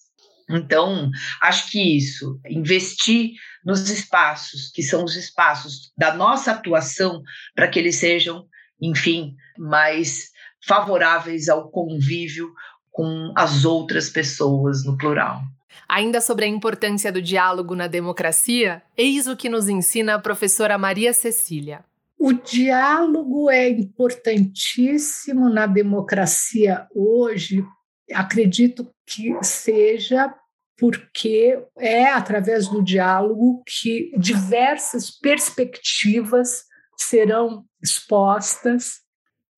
Então, 0.51 1.09
acho 1.41 1.71
que 1.71 1.97
isso, 1.97 2.41
investir 2.45 3.31
nos 3.65 3.88
espaços, 3.88 4.71
que 4.75 4.83
são 4.83 5.05
os 5.05 5.15
espaços 5.15 5.93
da 5.97 6.12
nossa 6.12 6.51
atuação, 6.51 7.23
para 7.55 7.69
que 7.69 7.79
eles 7.79 7.97
sejam, 7.97 8.47
enfim, 8.81 9.37
mais 9.57 10.32
favoráveis 10.66 11.48
ao 11.48 11.70
convívio 11.70 12.53
com 12.90 13.33
as 13.37 13.64
outras 13.64 14.09
pessoas 14.09 14.85
no 14.85 14.96
plural. 14.96 15.40
Ainda 15.88 16.20
sobre 16.20 16.44
a 16.44 16.48
importância 16.48 17.11
do 17.11 17.20
diálogo 17.20 17.75
na 17.75 17.87
democracia, 17.87 18.83
eis 18.96 19.27
o 19.27 19.37
que 19.37 19.48
nos 19.48 19.68
ensina 19.68 20.14
a 20.14 20.18
professora 20.18 20.79
Maria 20.79 21.12
Cecília. 21.12 21.85
O 22.18 22.33
diálogo 22.33 23.51
é 23.51 23.68
importantíssimo 23.68 25.48
na 25.48 25.66
democracia 25.66 26.87
hoje. 26.94 27.64
Acredito 28.12 28.88
que 29.07 29.37
seja 29.42 30.33
porque 30.79 31.62
é 31.79 32.07
através 32.07 32.68
do 32.68 32.83
diálogo 32.83 33.62
que 33.66 34.12
diversas 34.16 35.11
perspectivas 35.11 36.64
serão 36.96 37.64
expostas, 37.83 39.02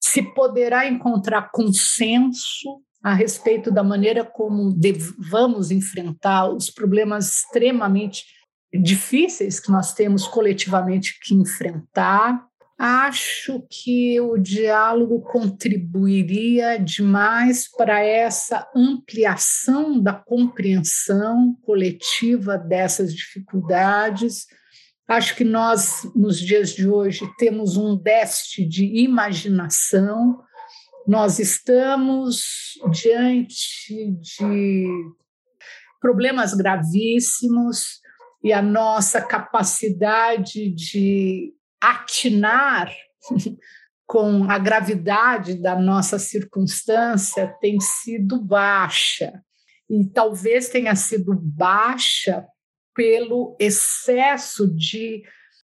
se 0.07 0.21
poderá 0.21 0.87
encontrar 0.87 1.51
consenso 1.51 2.83
a 3.03 3.15
respeito 3.15 3.71
da 3.71 3.83
maneira 3.83 4.23
como 4.23 4.79
vamos 5.31 5.71
enfrentar 5.71 6.49
os 6.51 6.69
problemas 6.71 7.29
extremamente 7.29 8.25
difíceis 8.73 9.59
que 9.59 9.73
nós 9.73 9.95
temos 9.95 10.27
coletivamente 10.27 11.19
que 11.23 11.35
enfrentar. 11.35 12.45
Acho 12.79 13.65
que 13.71 14.21
o 14.21 14.37
diálogo 14.37 15.23
contribuiria 15.23 16.79
demais 16.79 17.67
para 17.75 18.01
essa 18.01 18.69
ampliação 18.77 19.99
da 19.99 20.13
compreensão 20.13 21.57
coletiva 21.63 22.59
dessas 22.59 23.15
dificuldades. 23.15 24.47
Acho 25.07 25.37
que 25.37 25.45
nós, 25.45 26.11
nos 26.15 26.39
dias 26.41 26.71
de 26.71 26.89
hoje, 26.89 27.31
temos 27.37 27.77
um 27.77 27.95
déficit 27.95 28.67
de 28.67 28.85
imaginação. 29.03 30.43
Nós 31.07 31.39
estamos 31.39 32.73
diante 32.91 34.11
de 34.13 34.89
problemas 36.01 36.55
gravíssimos 36.55 38.01
e 38.43 38.51
a 38.51 38.63
nossa 38.63 39.21
capacidade 39.21 40.71
de 40.71 41.53
atinar 41.83 42.91
com 44.07 44.51
a 44.51 44.59
gravidade 44.59 45.61
da 45.61 45.79
nossa 45.79 46.19
circunstância 46.19 47.55
tem 47.61 47.79
sido 47.79 48.41
baixa. 48.41 49.43
E 49.89 50.07
talvez 50.07 50.71
tenha 50.71 50.95
sido 50.97 51.35
baixa 51.35 52.47
pelo 52.95 53.57
excesso 53.59 54.67
de 54.75 55.23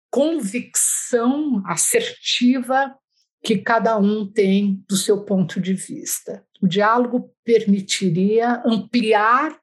convicção 0.10 1.62
assertiva 1.65 2.95
que 3.43 3.58
cada 3.58 3.97
um 3.97 4.29
tem 4.29 4.84
do 4.88 4.95
seu 4.95 5.23
ponto 5.23 5.62
de 5.62 5.73
vista. 5.73 6.43
O 6.62 6.67
diálogo 6.67 7.34
permitiria 7.43 8.62
ampliar 8.65 9.58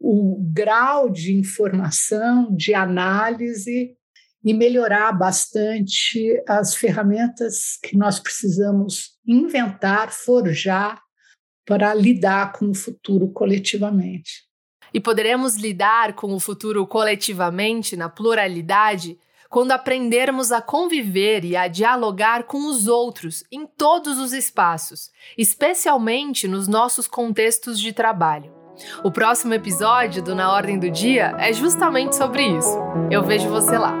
o 0.00 0.40
grau 0.52 1.08
de 1.08 1.32
informação, 1.32 2.54
de 2.56 2.74
análise 2.74 3.96
e 4.44 4.52
melhorar 4.52 5.12
bastante 5.12 6.42
as 6.48 6.74
ferramentas 6.74 7.78
que 7.80 7.96
nós 7.96 8.18
precisamos 8.18 9.12
inventar, 9.24 10.12
forjar 10.12 11.00
para 11.64 11.94
lidar 11.94 12.52
com 12.52 12.70
o 12.70 12.74
futuro 12.74 13.30
coletivamente. 13.30 14.51
E 14.92 15.00
poderemos 15.00 15.56
lidar 15.56 16.12
com 16.12 16.34
o 16.34 16.40
futuro 16.40 16.86
coletivamente 16.86 17.96
na 17.96 18.08
pluralidade 18.08 19.18
quando 19.52 19.72
aprendermos 19.72 20.50
a 20.50 20.62
conviver 20.62 21.44
e 21.44 21.54
a 21.54 21.68
dialogar 21.68 22.44
com 22.44 22.70
os 22.70 22.88
outros 22.88 23.44
em 23.52 23.66
todos 23.66 24.18
os 24.18 24.32
espaços, 24.32 25.10
especialmente 25.36 26.48
nos 26.48 26.66
nossos 26.66 27.06
contextos 27.06 27.78
de 27.78 27.92
trabalho. 27.92 28.50
O 29.04 29.10
próximo 29.10 29.52
episódio 29.52 30.22
do 30.22 30.34
Na 30.34 30.50
Ordem 30.50 30.78
do 30.78 30.90
Dia 30.90 31.34
é 31.38 31.52
justamente 31.52 32.16
sobre 32.16 32.46
isso. 32.46 32.78
Eu 33.10 33.22
vejo 33.22 33.50
você 33.50 33.76
lá. 33.76 33.94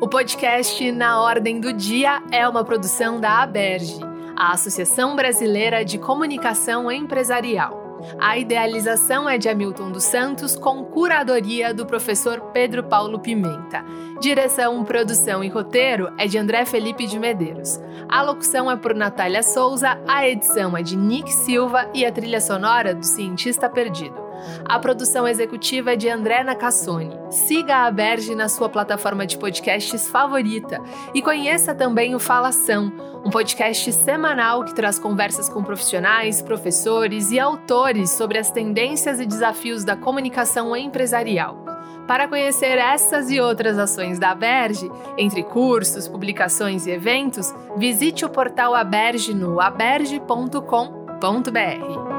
O 0.00 0.08
podcast 0.08 0.90
Na 0.90 1.20
Ordem 1.20 1.60
do 1.60 1.74
Dia 1.74 2.22
é 2.32 2.48
uma 2.48 2.64
produção 2.64 3.20
da 3.20 3.42
Aberge, 3.42 4.00
a 4.34 4.52
Associação 4.52 5.14
Brasileira 5.14 5.84
de 5.84 5.98
Comunicação 5.98 6.90
Empresarial. 6.90 7.89
A 8.18 8.38
idealização 8.38 9.28
é 9.28 9.38
de 9.38 9.48
Hamilton 9.48 9.90
dos 9.90 10.04
Santos, 10.04 10.56
com 10.56 10.84
curadoria 10.84 11.72
do 11.74 11.86
professor 11.86 12.40
Pedro 12.52 12.84
Paulo 12.84 13.18
Pimenta. 13.18 13.84
Direção, 14.20 14.84
produção 14.84 15.42
e 15.42 15.48
roteiro 15.48 16.12
é 16.18 16.26
de 16.26 16.38
André 16.38 16.64
Felipe 16.64 17.06
de 17.06 17.18
Medeiros. 17.18 17.80
A 18.08 18.22
locução 18.22 18.70
é 18.70 18.76
por 18.76 18.94
Natália 18.94 19.42
Souza, 19.42 19.98
a 20.06 20.28
edição 20.28 20.76
é 20.76 20.82
de 20.82 20.96
Nick 20.96 21.32
Silva 21.32 21.88
e 21.94 22.04
a 22.04 22.12
trilha 22.12 22.40
sonora 22.40 22.94
do 22.94 23.04
Cientista 23.04 23.68
Perdido. 23.68 24.30
A 24.64 24.78
produção 24.78 25.26
executiva 25.26 25.92
é 25.92 25.96
de 25.96 26.08
André 26.08 26.42
Nacassone. 26.42 27.18
Siga 27.30 27.86
a 27.86 27.90
Berge 27.90 28.34
na 28.34 28.48
sua 28.48 28.68
plataforma 28.68 29.26
de 29.26 29.36
podcasts 29.38 30.08
favorita 30.08 30.80
e 31.14 31.22
conheça 31.22 31.74
também 31.74 32.14
o 32.14 32.18
Falação, 32.18 32.92
um 33.24 33.30
podcast 33.30 33.92
semanal 33.92 34.64
que 34.64 34.74
traz 34.74 34.98
conversas 34.98 35.48
com 35.48 35.62
profissionais, 35.62 36.42
professores 36.42 37.30
e 37.30 37.38
autores 37.38 38.10
sobre 38.10 38.38
as 38.38 38.50
tendências 38.50 39.20
e 39.20 39.26
desafios 39.26 39.84
da 39.84 39.96
comunicação 39.96 40.76
empresarial. 40.76 41.64
Para 42.06 42.26
conhecer 42.26 42.78
essas 42.78 43.30
e 43.30 43.40
outras 43.40 43.78
ações 43.78 44.18
da 44.18 44.30
Aberge, 44.30 44.90
entre 45.16 45.44
cursos, 45.44 46.08
publicações 46.08 46.86
e 46.86 46.90
eventos, 46.90 47.54
visite 47.76 48.24
o 48.24 48.28
portal 48.28 48.74
Aberge 48.74 49.32
no 49.32 49.60
aberge.com.br. 49.60 52.09